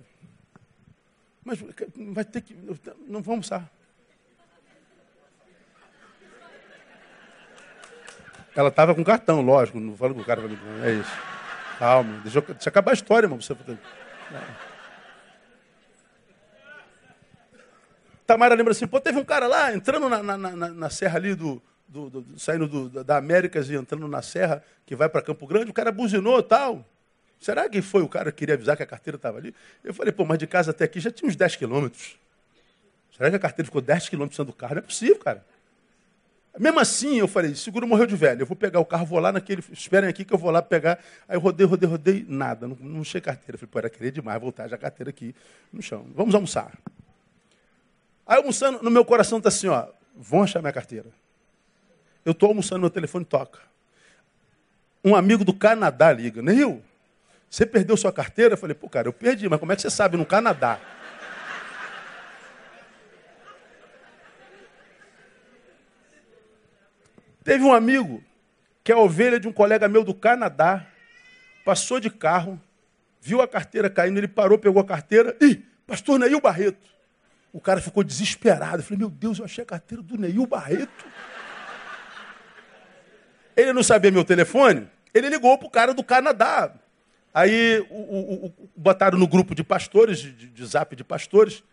[1.43, 1.59] Mas
[2.13, 2.53] vai ter que.
[2.53, 3.71] Não vamos almoçar.
[8.55, 10.41] Ela estava com cartão, lógico, não falo com o cara.
[10.83, 11.11] É isso.
[11.79, 13.39] Calma, deixa, eu, deixa acabar a história, irmão.
[13.39, 13.55] Você...
[18.25, 21.33] Tamara lembra assim, pô, teve um cara lá entrando na, na, na, na serra ali
[21.33, 25.45] do, do, do saindo do, da Américas e entrando na serra que vai para Campo
[25.47, 26.85] Grande, o cara buzinou tal.
[27.39, 29.53] Será que foi o cara que queria avisar que a carteira estava ali?
[29.83, 32.17] Eu falei, pô, mas de casa até aqui já tinha uns 10 quilômetros.
[33.17, 34.75] Será que a carteira ficou 10 quilômetros do carro?
[34.75, 35.43] Não é possível, cara.
[36.59, 38.41] Mesmo assim, eu falei, seguro morreu de velho.
[38.41, 39.63] Eu vou pegar o carro, vou lá naquele.
[39.71, 40.99] Esperem aqui que eu vou lá pegar.
[41.27, 42.67] Aí eu rodei, rodei, rodei, nada.
[42.67, 43.55] Não, não achei carteira.
[43.55, 45.33] Eu falei, pô, era querer demais voltar já a carteira aqui
[45.71, 46.05] no chão.
[46.13, 46.71] Vamos almoçar.
[48.27, 51.07] Aí almoçando, no meu coração está assim, ó, vão achar minha carteira.
[52.23, 53.59] Eu estou almoçando, meu telefone toca.
[55.03, 56.83] Um amigo do Canadá liga, Neil,
[57.49, 58.53] você perdeu sua carteira?
[58.53, 60.15] Eu falei, pô, cara, eu perdi, mas como é que você sabe?
[60.15, 60.79] No Canadá.
[67.43, 68.23] Teve um amigo
[68.83, 70.85] que é ovelha de um colega meu do Canadá,
[71.65, 72.59] passou de carro,
[73.19, 76.89] viu a carteira caindo, ele parou, pegou a carteira, ih, pastor Neil Barreto.
[77.53, 78.77] O cara ficou desesperado.
[78.77, 81.05] Eu falei, meu Deus, eu achei a carteira do Neil Barreto.
[83.55, 86.73] Ele não sabia meu telefone, ele ligou para o cara do Canadá.
[87.33, 91.63] Aí o, o, o, botaram no grupo de pastores, de, de zap de pastores.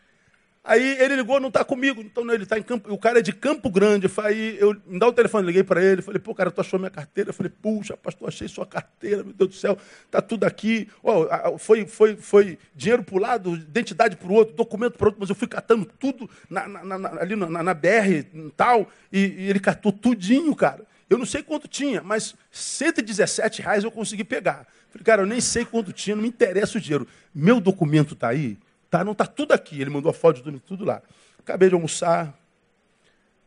[0.68, 2.02] Aí ele ligou, não está comigo.
[2.02, 2.92] Então ele está em Campo.
[2.92, 4.06] O cara é de Campo Grande.
[4.18, 6.02] Aí eu me dá o telefone, liguei para ele.
[6.02, 7.30] Falei, pô, cara, tu achou minha carteira?
[7.30, 9.78] Eu falei, puxa, pastor, achei sua carteira, meu Deus do céu,
[10.10, 10.86] tá tudo aqui.
[11.02, 15.18] Oh, foi, foi, foi dinheiro para um lado, identidade para o outro, documento para outro,
[15.18, 18.90] mas eu fui catando tudo na, na, na, ali na, na, BR e tal.
[19.10, 20.84] E, e ele catou tudinho, cara.
[21.08, 24.66] Eu não sei quanto tinha, mas 117 reais eu consegui pegar.
[24.90, 27.08] Falei, cara, eu nem sei quanto tinha, não me interessa o dinheiro.
[27.34, 28.58] Meu documento está aí?
[28.90, 29.80] Tá, não está tudo aqui.
[29.80, 31.02] Ele mandou a foto de tudo lá.
[31.38, 32.36] Acabei de almoçar.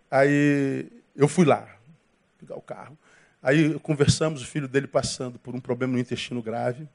[0.10, 1.68] Aí eu fui lá,
[2.40, 2.98] pegar o carro.
[3.42, 6.88] Aí conversamos, o filho dele passando por um problema no intestino grave.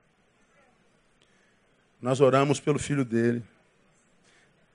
[2.00, 3.42] Nós oramos pelo filho dele.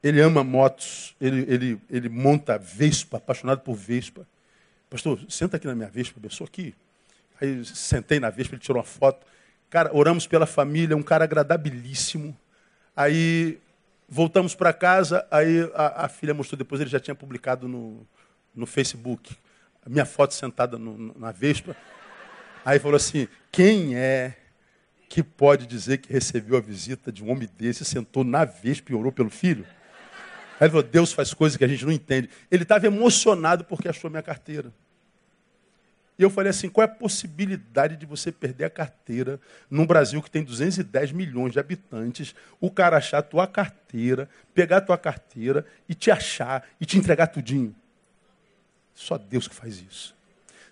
[0.03, 4.27] Ele ama motos, ele, ele, ele monta Vespa, apaixonado por Vespa.
[4.89, 6.73] Pastor, senta aqui na minha Vespa, abençoa aqui.
[7.39, 9.25] Aí sentei na Vespa, ele tirou uma foto.
[9.69, 12.37] Cara, oramos pela família, um cara agradabilíssimo.
[13.01, 13.57] Aí
[14.07, 18.05] voltamos para casa, aí a, a, filha mostrou depois, ele já tinha publicado no,
[18.53, 19.35] no Facebook,
[19.83, 21.75] a minha foto sentada no, na Vespa.
[22.63, 24.37] Aí falou assim: quem é
[25.09, 28.95] que pode dizer que recebeu a visita de um homem desse, sentou na Vespa e
[28.95, 29.65] orou pelo filho?
[30.59, 32.29] Aí ele falou: Deus faz coisas que a gente não entende.
[32.51, 34.71] Ele estava emocionado porque achou minha carteira.
[36.21, 40.21] E eu falei assim: qual é a possibilidade de você perder a carteira num Brasil
[40.21, 44.99] que tem 210 milhões de habitantes, o cara achar a tua carteira, pegar a tua
[44.99, 47.75] carteira e te achar e te entregar tudinho?
[48.93, 50.15] Só Deus que faz isso.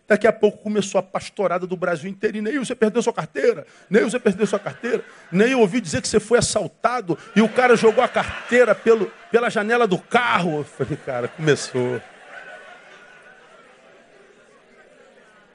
[0.07, 2.39] Daqui a pouco começou a pastorada do Brasil inteiro.
[2.43, 3.65] Nem você perdeu sua carteira.
[3.89, 5.03] Nem você perdeu sua carteira.
[5.31, 9.11] Nem eu ouvi dizer que você foi assaltado e o cara jogou a carteira pelo,
[9.31, 10.59] pela janela do carro.
[10.59, 11.99] Eu falei, cara, começou.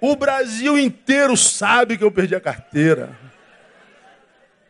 [0.07, 3.19] O Brasil inteiro sabe que eu perdi a carteira.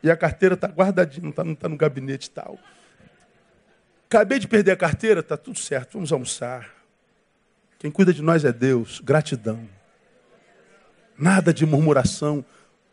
[0.01, 2.57] E a carteira está guardadinha, não está tá no gabinete e tal.
[4.07, 6.71] Acabei de perder a carteira, está tudo certo, vamos almoçar.
[7.81, 9.69] Quem cuida de nós é Deus, gratidão.
[11.19, 12.45] Nada de murmuração.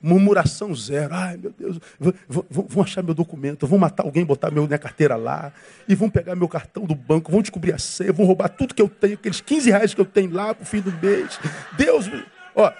[0.02, 1.14] Murmuração zero.
[1.14, 5.54] Ai, meu Deus, vão achar meu documento, vão matar alguém, botar minha carteira lá,
[5.88, 8.82] e vão pegar meu cartão do banco, vão descobrir a senha, vão roubar tudo que
[8.82, 11.40] eu tenho, aqueles 15 reais que eu tenho lá para o fim do mês.
[11.78, 12.10] Deus,
[12.56, 12.74] ó,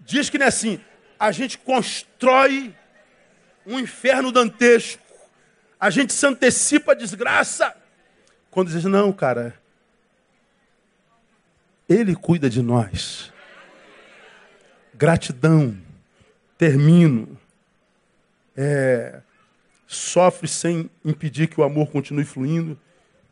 [0.00, 0.78] diz que não é assim.
[1.18, 2.74] A gente constrói
[3.66, 5.02] um inferno dantesco.
[5.80, 7.74] A gente se antecipa a desgraça.
[8.50, 9.54] Quando diz, não, cara,
[11.88, 13.32] Ele cuida de nós.
[14.94, 15.76] Gratidão
[16.58, 17.38] termino.
[18.56, 19.20] É,
[19.86, 22.76] sofre sem impedir que o amor continue fluindo,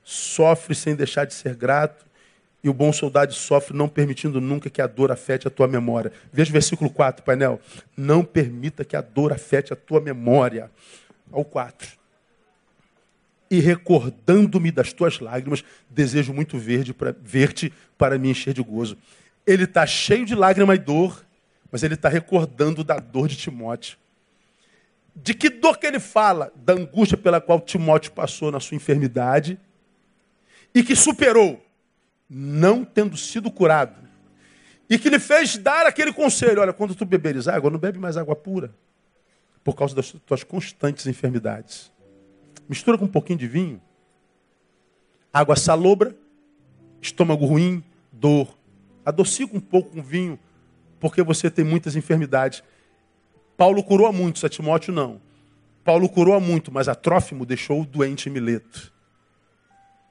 [0.05, 2.07] sofre sem deixar de ser grato,
[2.63, 6.13] e o bom soldado sofre não permitindo nunca que a dor afete a tua memória.
[6.33, 7.61] Veja o versículo 4, painel.
[7.97, 10.71] Não permita que a dor afete a tua memória.
[11.31, 11.97] Ao 4.
[13.49, 18.97] E recordando-me das tuas lágrimas, desejo muito ver-te para me encher de gozo.
[19.47, 21.25] Ele está cheio de lágrima e dor,
[21.71, 23.99] mas ele está recordando da dor de Timóteo.
[25.15, 26.53] De que dor que ele fala?
[26.55, 29.59] Da angústia pela qual Timóteo passou na sua enfermidade
[30.75, 31.65] e que superou,
[32.29, 34.07] não tendo sido curado.
[34.91, 38.17] E que lhe fez dar aquele conselho: olha, quando tu beberes água, não bebe mais
[38.17, 38.75] água pura,
[39.65, 41.91] por causa das tuas constantes enfermidades.
[42.69, 43.81] Mistura com um pouquinho de vinho,
[45.33, 46.15] água salobra,
[47.01, 48.57] estômago ruim, dor.
[49.05, 50.39] Adocica um pouco com vinho,
[51.01, 52.63] porque você tem muitas enfermidades.
[53.57, 55.21] Paulo curou a muitos, a Timóteo não.
[55.85, 58.93] Paulo curou a muito, mas a Trófimo deixou o doente em Mileto.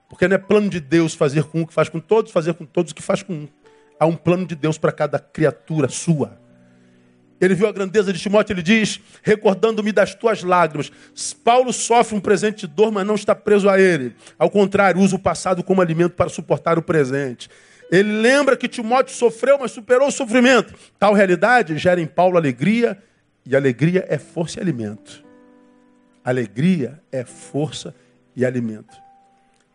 [0.09, 2.65] Porque não é plano de Deus fazer com um que faz com todos, fazer com
[2.65, 3.47] todos o que faz com um.
[3.99, 6.39] Há um plano de Deus para cada criatura sua.
[7.39, 10.91] Ele viu a grandeza de Timóteo, ele diz, recordando-me das tuas lágrimas.
[11.43, 14.15] Paulo sofre um presente de dor, mas não está preso a ele.
[14.39, 17.49] Ao contrário, usa o passado como alimento para suportar o presente.
[17.91, 20.73] Ele lembra que Timóteo sofreu, mas superou o sofrimento.
[20.97, 22.97] Tal realidade gera em Paulo alegria,
[23.45, 25.23] e alegria é força e alimento.
[26.23, 27.93] Alegria é força
[28.35, 28.97] e alimento.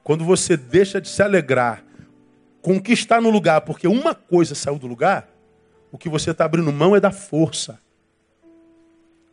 [0.02, 1.84] Quando você deixa de se alegrar
[2.60, 5.28] com o que está no lugar, porque uma coisa saiu do lugar,
[5.92, 7.78] o que você está abrindo mão é da força.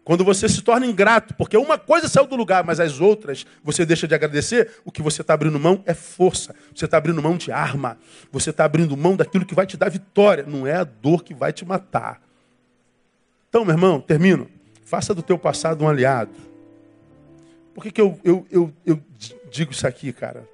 [0.07, 3.85] Quando você se torna ingrato, porque uma coisa saiu do lugar, mas as outras você
[3.85, 6.55] deixa de agradecer, o que você está abrindo mão é força.
[6.73, 7.97] Você está abrindo mão de arma.
[8.31, 10.45] Você está abrindo mão daquilo que vai te dar vitória.
[10.47, 12.21] Não é a dor que vai te matar.
[13.49, 14.49] Então, meu irmão, termino.
[14.85, 16.31] Faça do teu passado um aliado.
[17.73, 19.01] Por que, que eu, eu, eu, eu
[19.51, 20.47] digo isso aqui, cara?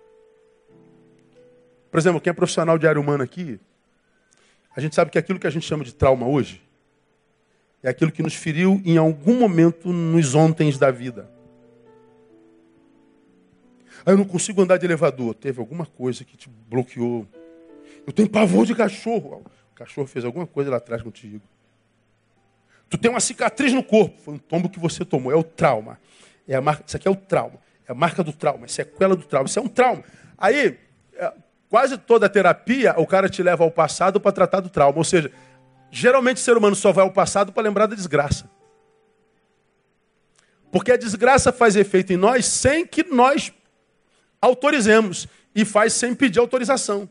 [1.91, 3.59] Por exemplo, quem é profissional de área humana aqui,
[4.75, 6.59] a gente sabe que aquilo que a gente chama de trauma hoje
[7.83, 11.29] é aquilo que nos feriu em algum momento nos ontens da vida.
[14.05, 15.33] Ah, eu não consigo andar de elevador.
[15.35, 17.27] Teve alguma coisa que te bloqueou.
[18.07, 19.43] Eu tenho pavor de cachorro.
[19.71, 21.41] O cachorro fez alguma coisa lá atrás contigo.
[22.89, 24.19] Tu tem uma cicatriz no corpo.
[24.21, 25.31] Foi um tombo que você tomou.
[25.31, 25.99] É o trauma.
[26.47, 27.59] É a marca, isso aqui é o trauma.
[27.87, 28.63] É a marca do trauma.
[28.63, 29.47] É a sequela do trauma.
[29.47, 30.03] Isso é um trauma.
[30.37, 30.77] Aí,
[31.15, 31.33] é,
[31.69, 34.97] quase toda terapia, o cara te leva ao passado para tratar do trauma.
[34.97, 35.31] Ou seja,
[35.93, 38.49] geralmente o ser humano só vai ao passado para lembrar da desgraça.
[40.71, 43.53] Porque a desgraça faz efeito em nós sem que nós
[44.41, 47.07] autorizemos e faz sem pedir autorização.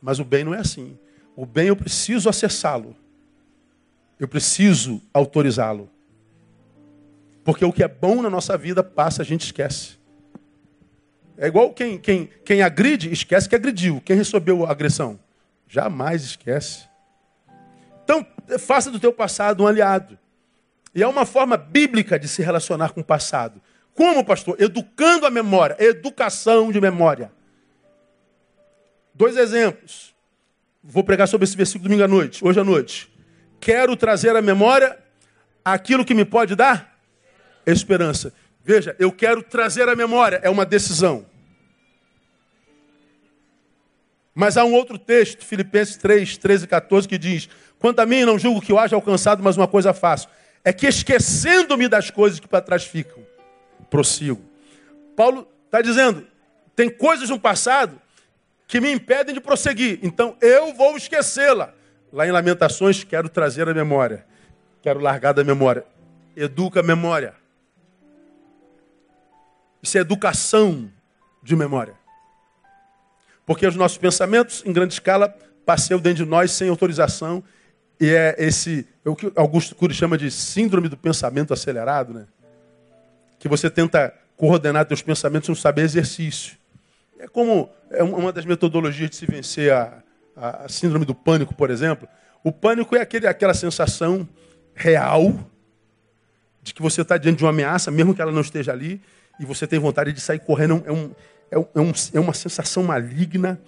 [0.00, 0.96] Mas o bem não é assim.
[1.34, 2.94] O bem eu preciso acessá-lo.
[4.18, 5.90] Eu preciso autorizá-lo.
[7.42, 9.98] Porque o que é bom na nossa vida passa, a gente esquece.
[11.36, 14.00] É igual quem, quem, quem agride, esquece que agrediu.
[14.04, 15.18] Quem recebeu a agressão?
[15.66, 16.89] Jamais esquece.
[18.10, 18.26] Então,
[18.58, 20.18] faça do teu passado um aliado.
[20.92, 23.62] E é uma forma bíblica de se relacionar com o passado.
[23.94, 24.60] Como, pastor?
[24.60, 27.30] Educando a memória, educação de memória.
[29.14, 30.12] Dois exemplos.
[30.82, 33.12] Vou pregar sobre esse versículo domingo à noite, hoje à noite.
[33.60, 34.98] Quero trazer à memória
[35.64, 36.98] aquilo que me pode dar
[37.64, 38.32] esperança.
[38.64, 41.26] Veja, eu quero trazer à memória, é uma decisão.
[44.34, 47.48] Mas há um outro texto, Filipenses 3, 13 e 14, que diz:
[47.80, 50.28] Quanto a mim, não julgo que eu haja alcançado, mas uma coisa faço.
[50.62, 53.18] É que esquecendo-me das coisas que para trás ficam
[53.88, 54.40] prossigo.
[55.16, 56.26] Paulo está dizendo:
[56.76, 58.00] tem coisas no passado
[58.68, 61.74] que me impedem de prosseguir, então eu vou esquecê-la.
[62.12, 64.26] Lá em Lamentações, quero trazer a memória,
[64.82, 65.84] quero largar da memória.
[66.36, 67.34] Educa a memória.
[69.82, 70.90] Isso é educação
[71.42, 71.94] de memória.
[73.46, 77.42] Porque os nossos pensamentos, em grande escala, passeiam dentro de nós sem autorização.
[78.00, 82.26] E é esse, é o que Augusto Cury chama de síndrome do pensamento acelerado, né?
[83.38, 86.56] que você tenta coordenar teus pensamentos sem saber exercício.
[87.18, 90.02] É como é uma das metodologias de se vencer a,
[90.34, 92.08] a, a síndrome do pânico, por exemplo.
[92.42, 94.26] O pânico é aquele, aquela sensação
[94.74, 95.34] real
[96.62, 99.02] de que você está diante de uma ameaça, mesmo que ela não esteja ali,
[99.38, 100.82] e você tem vontade de sair correndo.
[100.86, 101.14] É, um,
[101.50, 103.60] é, um, é, é uma sensação maligna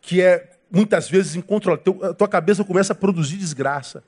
[0.00, 2.04] que é muitas vezes incontrolável.
[2.04, 4.02] A tua cabeça começa a produzir desgraça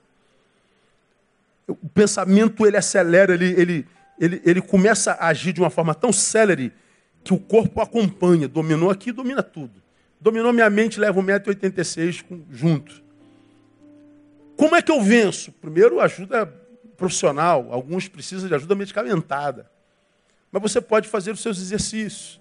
[1.67, 3.87] o pensamento ele acelera, ele, ele,
[4.19, 6.73] ele, ele começa a agir de uma forma tão célere
[7.23, 8.47] que o corpo acompanha.
[8.47, 9.81] Dominou aqui, domina tudo.
[10.19, 13.01] Dominou minha mente, leva 1,86m junto.
[14.57, 15.51] Como é que eu venço?
[15.53, 16.45] Primeiro, ajuda
[16.97, 17.69] profissional.
[17.71, 19.69] Alguns precisam de ajuda medicamentada.
[20.51, 22.39] Mas você pode fazer os seus exercícios.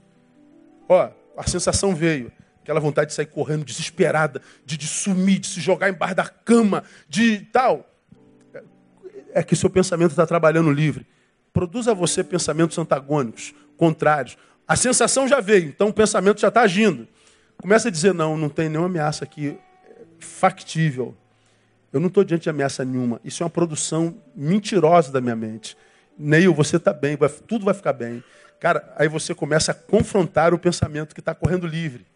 [0.88, 2.30] Ó, a sensação veio.
[2.62, 6.84] Aquela vontade de sair correndo, desesperada, de, de sumir, de se jogar embaixo da cama,
[7.08, 7.88] de tal
[9.34, 11.06] é que seu pensamento está trabalhando livre.
[11.52, 14.36] Produza você pensamentos antagônicos, contrários.
[14.66, 17.08] A sensação já veio, então o pensamento já está agindo.
[17.56, 19.58] Começa a dizer, não, não tem nenhuma ameaça aqui
[20.18, 21.16] factível.
[21.92, 23.20] Eu não estou diante de ameaça nenhuma.
[23.24, 25.76] Isso é uma produção mentirosa da minha mente.
[26.16, 28.22] Neil, você está bem, vai, tudo vai ficar bem.
[28.58, 32.06] Cara, aí você começa a confrontar o pensamento que está correndo livre.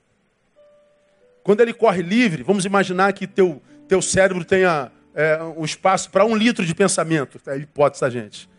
[1.46, 6.24] Quando ele corre livre, vamos imaginar que teu, teu cérebro tenha é, um espaço para
[6.24, 7.40] um litro de pensamento.
[7.46, 8.50] É hipótese da gente.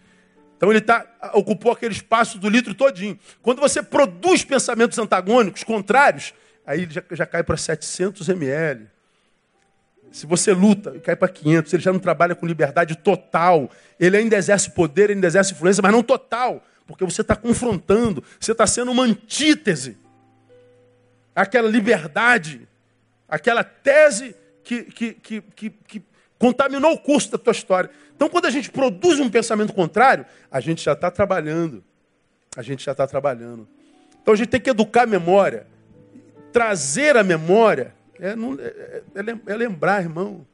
[0.55, 3.19] Então ele tá, ocupou aquele espaço do litro todinho.
[3.41, 6.33] Quando você produz pensamentos antagônicos, contrários,
[6.65, 8.87] aí ele já, já cai para 700 ml.
[10.09, 11.73] Se você luta, cai para 500.
[11.73, 13.69] Ele já não trabalha com liberdade total.
[13.99, 16.63] Ele ainda exerce poder, ainda exerce influência, mas não total.
[16.87, 19.97] Porque você está confrontando, você está sendo uma antítese.
[21.35, 22.65] Aquela liberdade,
[23.27, 26.03] aquela tese que, que, que, que, que
[26.39, 27.89] Contaminou o curso da tua história.
[28.15, 31.83] Então, quando a gente produz um pensamento contrário, a gente já está trabalhando.
[32.55, 33.67] A gente já está trabalhando.
[34.21, 35.65] Então, a gente tem que educar a memória.
[36.51, 40.45] Trazer a memória é, é, é, é lembrar, irmão,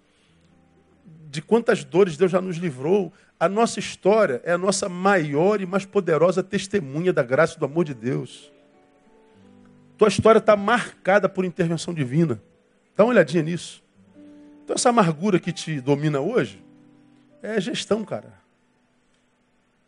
[1.30, 3.12] de quantas dores Deus já nos livrou.
[3.40, 7.66] A nossa história é a nossa maior e mais poderosa testemunha da graça e do
[7.66, 8.52] amor de Deus.
[9.98, 12.42] Tua história está marcada por intervenção divina.
[12.96, 13.84] Dá uma olhadinha nisso.
[14.64, 16.64] Então, essa amargura que te domina hoje
[17.42, 18.32] é gestão, cara.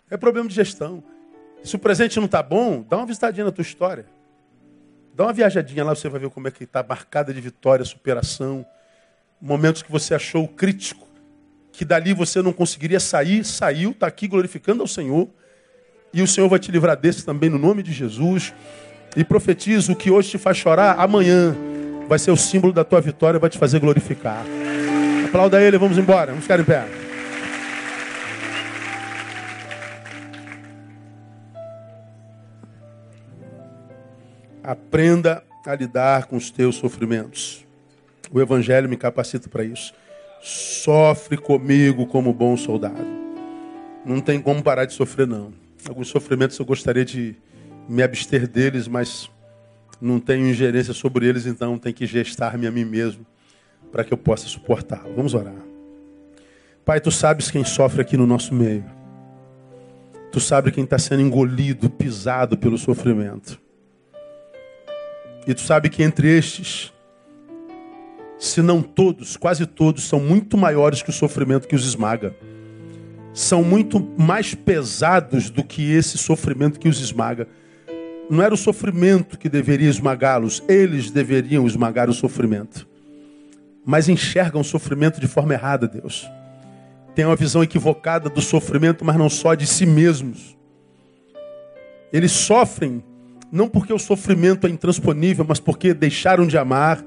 [0.10, 1.04] É problema de gestão.
[1.64, 4.06] Se o presente não está bom, dá uma visitadinha na tua história.
[5.16, 8.66] Dá uma viajadinha lá, você vai ver como é que está marcada de vitória, superação.
[9.42, 11.08] Momentos que você achou crítico,
[11.72, 15.30] que dali você não conseguiria sair, saiu, está aqui glorificando ao Senhor.
[16.14, 18.54] E o Senhor vai te livrar desse também no nome de Jesus.
[19.16, 21.56] E profetizo o que hoje te faz chorar, amanhã
[22.08, 24.46] vai ser o símbolo da tua vitória, vai te fazer glorificar.
[25.26, 26.28] Aplauda ele, vamos embora.
[26.28, 26.86] Vamos ficar em pé.
[34.64, 37.66] Aprenda a lidar com os teus sofrimentos.
[38.32, 39.94] O Evangelho me capacita para isso.
[40.42, 43.06] Sofre comigo como bom soldado.
[44.06, 45.54] Não tem como parar de sofrer, não.
[45.88, 47.36] Alguns sofrimentos eu gostaria de
[47.88, 49.30] me abster deles, mas
[50.02, 53.26] não tenho ingerência sobre eles, então tenho que gestar-me a mim mesmo
[53.92, 55.14] para que eu possa suportá-lo.
[55.16, 55.56] Vamos orar.
[56.84, 58.86] Pai, tu sabes quem sofre aqui no nosso meio.
[60.32, 63.60] Tu sabes quem está sendo engolido, pisado pelo sofrimento.
[65.48, 66.92] E tu sabe que entre estes,
[68.38, 72.36] se não todos, quase todos, são muito maiores que o sofrimento que os esmaga.
[73.34, 77.48] São muito mais pesados do que esse sofrimento que os esmaga.
[78.30, 82.88] Não era o sofrimento que deveria esmagá-los, eles deveriam esmagar o sofrimento.
[83.86, 86.28] Mas enxergam o sofrimento de forma errada, Deus.
[87.14, 90.58] Tem uma visão equivocada do sofrimento, mas não só de si mesmos.
[92.12, 93.04] Eles sofrem
[93.52, 97.04] não porque o sofrimento é intransponível, mas porque deixaram de amar,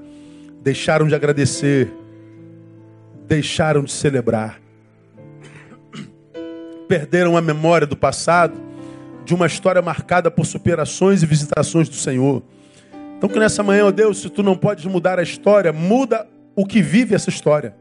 [0.63, 1.93] deixaram de agradecer,
[3.27, 4.59] deixaram de celebrar.
[6.87, 8.68] Perderam a memória do passado
[9.29, 12.41] de uma história marcada por superações e visitações do Senhor.
[13.15, 16.65] Então que nessa manhã, ó Deus, se tu não podes mudar a história, muda o
[16.65, 17.75] que vive essa história.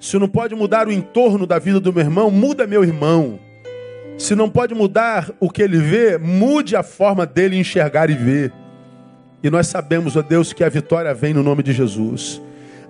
[0.00, 3.38] Se não pode mudar o entorno da vida do meu irmão, muda meu irmão.
[4.18, 8.52] Se não pode mudar o que ele vê, mude a forma dele enxergar e ver.
[9.44, 12.42] E nós sabemos, ó Deus, que a vitória vem no nome de Jesus.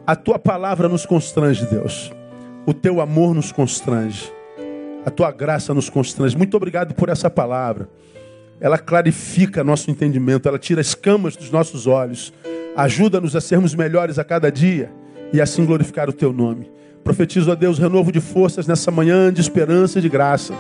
[0.06, 2.10] A tua palavra nos constrange, Deus.
[2.64, 4.32] O teu amor nos constrange.
[5.04, 6.36] A tua graça nos constrange.
[6.36, 7.88] Muito obrigado por essa palavra.
[8.60, 12.32] Ela clarifica nosso entendimento, ela tira escamas dos nossos olhos.
[12.76, 14.90] Ajuda-nos a sermos melhores a cada dia
[15.32, 16.70] e assim glorificar o teu nome.
[17.02, 20.54] Profetizo a Deus renovo de forças nessa manhã de esperança e de graça.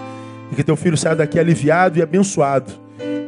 [0.52, 2.72] E que teu filho saia daqui aliviado e abençoado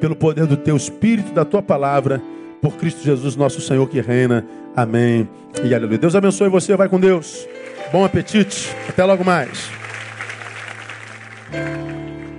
[0.01, 2.21] pelo poder do teu espírito, da tua palavra,
[2.61, 4.45] por Cristo Jesus, nosso Senhor que reina.
[4.75, 5.27] Amém.
[5.65, 5.99] E aleluia.
[5.99, 7.49] Deus abençoe você, vai com Deus.
[7.91, 8.75] Bom apetite.
[8.89, 9.86] Até logo mais.
[11.53, 12.06] Thank you.